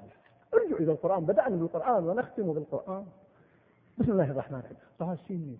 [0.54, 3.06] ارجعوا إلى القرآن بدأنا بالقرآن ونختم بالقرآن.
[3.98, 4.78] بسم الله الرحمن الرحيم.
[5.00, 5.60] طه سين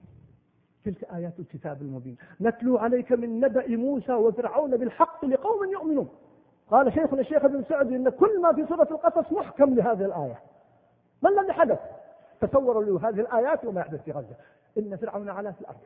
[0.86, 2.18] تلك آيات الكتاب المبين.
[2.42, 6.10] نتلو عليك من نبأ موسى وفرعون بالحق لقوم يؤمنون.
[6.72, 10.40] قال شيخنا الشيخ ابن سعد إن كل ما في سورة القصص محكم لهذه الآية.
[11.22, 11.80] ما الذي حدث؟
[12.42, 14.36] تصوروا له هذه الآيات وما يحدث في غزة.
[14.78, 15.78] إن فرعون علا في الأرض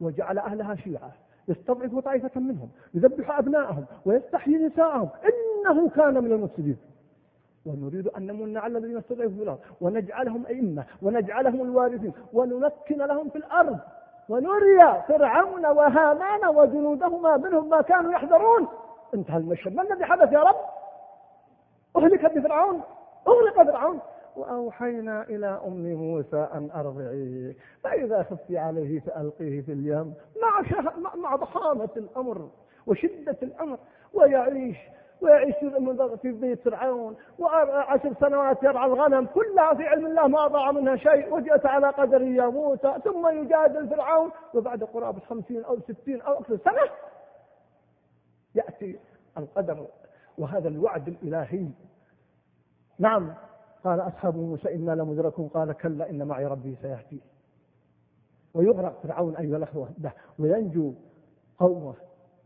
[0.00, 1.10] وجعل أهلها شيعا.
[1.48, 5.08] يستضعف طائفة منهم يذبح أبناءهم ويستحيي نساءهم.
[5.24, 6.76] إنه كان من المفسدين.
[7.66, 13.36] ونريد أن نمن على الذين استضعفوا في الأرض ونجعلهم أئمة ونجعلهم الوارثين ونمكن لهم في
[13.36, 13.78] الأرض
[14.28, 18.68] ونري فرعون وهامان وجنودهما منهم ما كانوا يحذرون.
[19.14, 19.74] انتهى المشهد.
[19.74, 20.56] ما الذي حدث يا رب؟
[21.96, 22.80] أهلك بفرعون.
[23.28, 24.00] أغلق فرعون.
[24.36, 30.14] وأوحينا إلى أم موسى أن أرضعيه فإذا خفت عليه فألقيه في اليم.
[30.42, 30.62] مع,
[31.14, 32.48] مع ضخامة الأمر
[32.86, 33.78] وشدة الأمر.
[34.14, 34.76] ويعيش
[35.24, 35.54] ويعيش
[36.22, 41.34] في بيت فرعون وعشر سنوات يرعى الغنم كلها في علم الله ما ضاع منها شيء
[41.34, 46.56] وجئت على قدر يا موسى ثم يجادل فرعون وبعد قرابة خمسين أو ستين أو أكثر
[46.56, 46.90] سنة
[48.54, 48.98] يأتي
[49.38, 49.86] القدر
[50.38, 51.68] وهذا الوعد الإلهي.
[52.98, 53.34] نعم
[53.84, 57.20] قال أصحاب موسى إنا لمدركون قال كلا إن معي ربي سيهدي.
[58.54, 59.88] ويغرق فرعون أيها الأخوة
[60.38, 60.92] وينجو
[61.58, 61.94] قومه.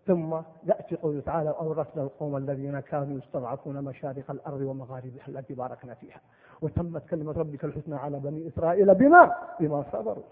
[0.09, 6.21] ثم يأتي قوله تعالى أورثنا القوم الذين كانوا يستضعفون مشارق الأرض ومغاربها التي باركنا فيها.
[6.63, 10.23] وتمت كلمة ربك الحسنى على بني إسرائيل بما؟ بما صبروا.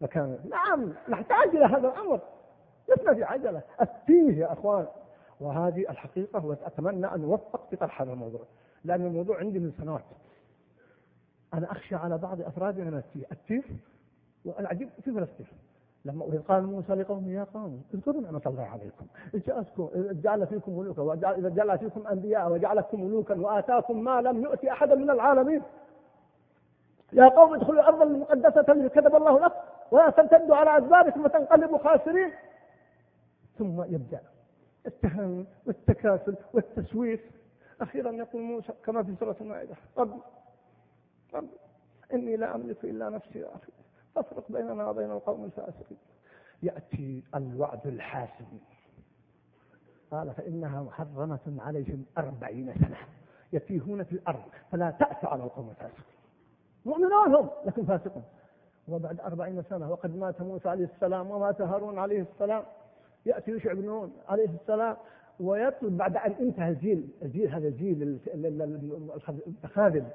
[0.00, 2.20] فكان نعم نحتاج إلى هذا الأمر.
[2.88, 3.62] لسنا في عجلة.
[3.80, 4.86] التيه يا أخوان.
[5.40, 8.40] وهذه الحقيقة وأتمنى أن نوفق في طرح هذا الموضوع.
[8.84, 10.04] لأن الموضوع عندي من سنوات.
[11.54, 13.26] أنا أخشى على بعض أفرادنا من التيه.
[13.32, 13.62] التيه
[14.44, 15.46] والعجيب في فلسطين.
[16.04, 19.06] لما قال موسى لقومه يا قوم اذكروا نعمة الله عليكم.
[20.20, 25.10] جعل فيكم ملوكا وإذا جعل فيكم أنبياء وجعلكم ملوكا وآتاكم ما لم يؤتي أحدا من
[25.10, 25.62] العالمين.
[27.12, 29.60] يا قوم ادخلوا الأرض المقدسة التي كتب الله لكم
[29.90, 32.30] ولا ترتدوا على أدباركم وتنقلبوا خاسرين.
[33.58, 34.20] ثم يبدأ
[34.86, 37.20] التهم والتكاسل والتسويف.
[37.80, 40.20] أخيرا يقول موسى كما في سورة المائدة رب
[41.34, 41.48] رب
[42.12, 43.72] إني لا أملك إلا نفسي يا أخي
[44.14, 45.98] فافرق بيننا وبين القوم الفاسقين.
[46.62, 48.44] يأتي الوعد الحاسم.
[50.10, 52.96] قال فإنها محرمة عليهم أربعين سنة.
[53.52, 56.04] يتيهون في الأرض فلا تأس على القوم الفاسقين.
[56.84, 58.24] مؤمنون هم لكن فاسقون.
[58.88, 62.64] وبعد أربعين سنة وقد مات موسى عليه السلام ومات هارون عليه السلام.
[63.26, 64.96] يأتي يشع بن نون عليه السلام
[65.40, 68.18] ويطلب بعد أن انتهى الجيل الجيل هذا الجيل
[69.64, 70.06] الخاذل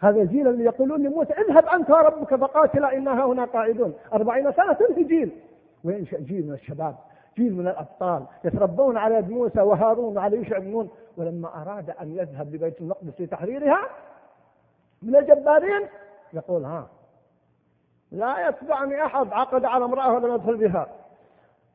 [0.00, 3.94] هذا الجيل اللي يقولون لموسى اذهب أنت وربك فقاتلا إنا هنا قاعدون.
[4.12, 5.32] أربعين سنة تنتهي جيل.
[5.84, 6.96] وينشأ جيل من الشباب
[7.36, 12.12] جيل من الأبطال يتربون على يد موسى وهارون وعلى يوشع بن نون ولما أراد أن
[12.12, 13.78] يذهب لبيت المقدس لتحريرها
[15.02, 15.88] من الجبارين
[16.32, 16.86] يقول ها
[18.12, 20.86] لا يتبعني أحد عقد على امرأة ولم يدخل بها.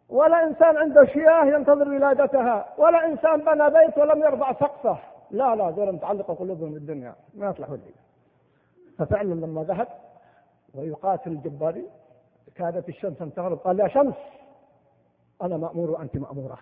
[0.10, 2.74] ولا إنسان عنده شياه ينتظر ولادتها.
[2.78, 4.98] ولا إنسان بنى بيت ولم يرفع سقفه.
[5.32, 7.16] لا لا دول متعلقة قلوبهم بالدنيا.
[7.34, 7.94] ما يصلحون لي
[9.06, 9.88] ففعلا لما ذهب
[10.74, 11.86] ويقاتل الجباري
[12.56, 14.16] كادت الشمس أن تغرب قال يا شمس
[15.42, 16.58] أنا مأمور وأنت مأمورة.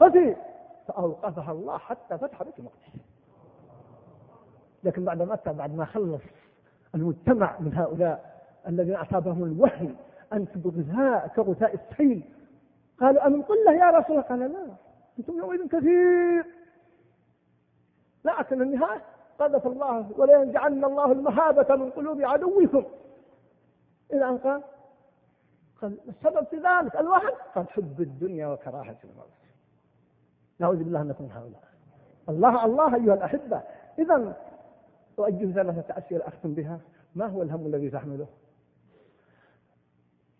[0.00, 0.36] قتي
[0.88, 3.02] فاوقفها الله حتى فتح بيت المقدس.
[4.84, 6.22] لكن بعد ما بعد ما خلص
[6.94, 9.94] المجتمع من هؤلاء الذين أصابهم الوهن
[10.32, 12.22] انت بغثاء كغثاء السيل
[13.00, 14.66] قالوا أمن قله يا رسول الله؟ قال لا
[15.18, 16.46] أنتم يومئذ كثير.
[18.24, 19.17] لكن النهاية.
[19.38, 22.84] قذف الله ولينزعن الله المهابة من قلوب عدوكم.
[24.12, 24.62] إلى أن قال
[25.82, 29.28] قال السبب في ذلك الوهن قال حب الدنيا وكراهة الموت.
[30.58, 31.62] نعوذ بالله أن نكون هؤلاء.
[32.28, 33.62] الله الله أيها الأحبة.
[33.98, 34.36] إذا
[35.18, 36.80] أؤجل ثلاثة أسئلة أختم بها.
[37.14, 38.26] ما هو الهم الذي تحمله؟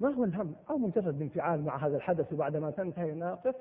[0.00, 3.54] ما هو الهم؟ أو مجرد الانفعال مع هذا الحدث وبعدما تنتهي ناقص.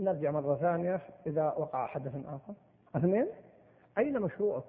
[0.00, 2.54] نرجع مرة ثانية إذا وقع حدث آخر.
[2.96, 3.26] اثنين؟
[3.98, 4.64] أين مشروعك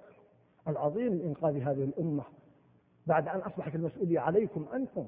[0.68, 2.24] العظيم لإنقاذ هذه الأمة
[3.06, 5.06] بعد أن أصبحت المسؤولية عليكم أنتم؟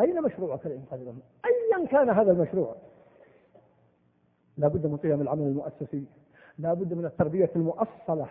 [0.00, 2.76] أين مشروعك لإنقاذ الأمة؟ أيا كان هذا المشروع.
[4.56, 6.04] لا بد من قيم العمل المؤسسي
[6.58, 8.26] لا بد من التربية المؤصلة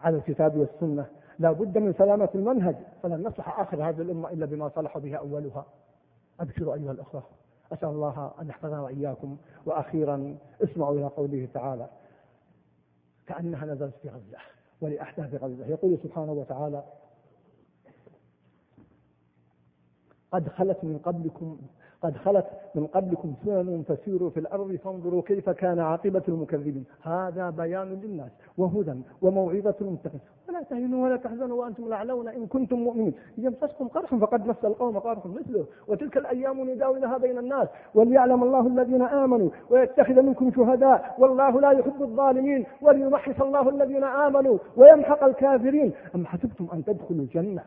[0.00, 1.06] على الكتاب والسنة
[1.38, 2.76] لا بد من سلامة المنهج.
[3.02, 5.66] فلن نصلح آخر هذه الأمة إلا بما صلح بها أولها.
[6.40, 7.22] أبشروا أيها الأخوة
[7.72, 9.36] أسأل الله أن يحفظنا وإياكم.
[9.66, 11.88] وأخيرا اسمعوا إلى قوله تعالى
[13.30, 14.38] كأنها نزلت في غزة
[14.80, 15.66] ولأحداث غزة.
[15.66, 16.84] يقول سبحانه وتعالى
[20.32, 21.60] قد خلت من قبلكم
[22.02, 26.84] قد خلت من قبلكم سنن فسيروا في الأرض فانظروا كيف كان عاقبة المكذبين.
[27.02, 30.20] هذا بيان للناس وهدى وموعظة للمتقين.
[30.48, 33.14] ولا تهنوا ولا تحزنوا وأنتم الأعلون إن كنتم مؤمنين.
[33.38, 35.66] يمسسكم قرح فقد مس القوم قرح مثله.
[35.88, 37.68] وتلك الأيام نداولها بين الناس.
[37.94, 41.16] وليعلم الله الذين آمنوا ويتخذ منكم شهداء.
[41.18, 42.66] والله لا يحب الظالمين.
[42.82, 45.92] وليمحص الله الذين آمنوا ويمحق الكافرين.
[46.14, 47.62] أم حسبتم أن تدخلوا الجنة؟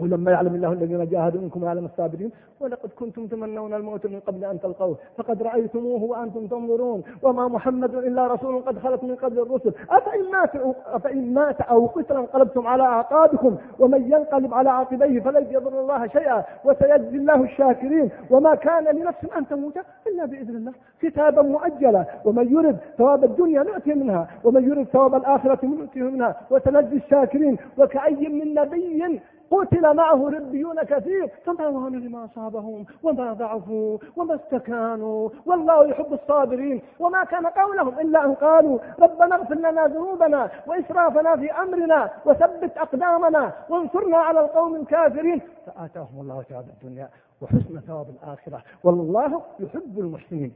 [0.00, 4.60] ولما يعلم الله الذين جاهدوا منكم ويعلم الصابرين ولقد كنتم تمنون الموت من قبل أن
[4.60, 9.72] تلقوه فقد رأيتموه وأنتم تنظرون وما محمد إلا رسول قد خلت من قبل الرسل.
[9.90, 10.50] أفإن مات
[10.86, 16.44] أفإن مات أو قتل انقلبتم على أعقابكم ومن ينقلب على عقبيه فلن يضر الله شيئا
[16.64, 18.10] وسيجزي الله الشاكرين.
[18.30, 22.04] وما كان لنفس أن تموت إلا بإذن الله كتابا مؤجلا.
[22.24, 27.56] ومن يرد ثواب الدنيا نؤتي منها ومن يرد ثواب الآخرة نؤتيه منها وسنجزي الشاكرين.
[27.78, 29.20] وكأي من نبي
[29.50, 31.30] قتل معه ربيون كثير.
[31.44, 36.82] فما وهنوا لما أصابهم؟ وما ضعفوا؟ وما استكانوا؟ والله يحب الصابرين.
[36.98, 43.52] وما كان قولهم إلا أن قالوا ربنا اغفر لنا ذنوبنا وإسرافنا في أمرنا وثبت أقدامنا
[43.68, 45.40] وانصرنا على القوم الكافرين.
[45.66, 47.08] فآتاهم الله ثواب الدنيا
[47.40, 48.62] وحسن ثواب الآخرة.
[48.84, 50.52] والله يحب المحسنين.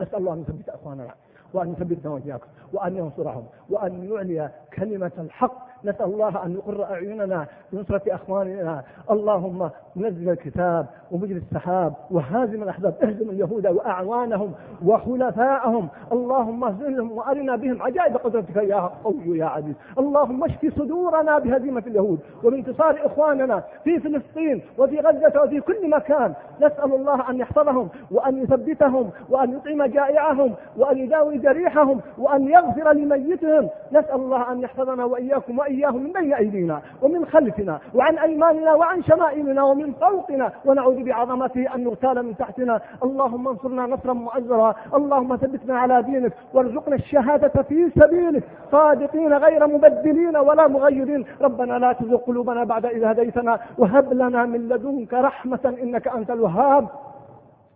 [0.00, 1.14] أسأل الله أن يثبت أخواننا
[1.54, 8.14] وأن يثبتنا وإياكم وأن ينصرهم وأن يعلي كلمة الحق نسأل الله أن يقر أعيننا بنصرة
[8.14, 8.82] أخواننا.
[9.10, 14.52] اللهم نزل الكتاب ومجري السحاب وهازم الأحزاب اهزم اليهود وأعوانهم
[14.86, 15.88] وخلفاءهم.
[16.12, 19.74] اللهم اهزمهم وأرنا بهم عجائب قدرتك يا قوي يا عزيز.
[19.98, 26.34] اللهم اشف صدورنا بهزيمة اليهود وبانتصار إخواننا في فلسطين وفي غزة وفي كل مكان.
[26.60, 33.68] نسأل الله أن يحفظهم وأن يثبتهم وأن يطعم جائعهم وأن يداوي جريحهم وأن يغفر لميتهم.
[33.92, 35.73] نسأل الله أن يحفظنا وإياكم وإياكم.
[35.74, 41.84] وإياهم من بين أيدينا ومن خلفنا وعن أيماننا وعن شمائلنا ومن فوقنا ونعوذ بعظمته أن
[41.84, 42.80] نغتال من تحتنا.
[43.02, 46.32] اللهم انصرنا نصرا معزرا اللهم ثبتنا على دينك.
[46.54, 48.42] وارزقنا الشهادة في سبيلك.
[48.72, 51.24] صادقين غير مبدلين ولا مغيرين.
[51.40, 53.58] ربنا لا تزغ قلوبنا بعد إذ هديتنا.
[53.78, 56.88] وهب لنا من لدنك رحمة إنك أنت الوهاب.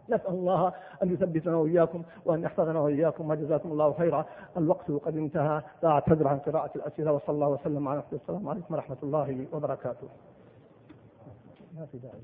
[0.09, 0.73] نسأل الله
[1.03, 4.25] أن يثبتنا وإياكم وأن يحفظنا وإياكم وجزاكم الله خيرا.
[4.57, 5.63] الوقت قد انتهى.
[5.83, 10.09] لا أعتذر عن قراءة الأسئلة وصلى الله وسلم على السلام عليكم ورحمة الله وبركاته.
[11.77, 12.21] ما في داعي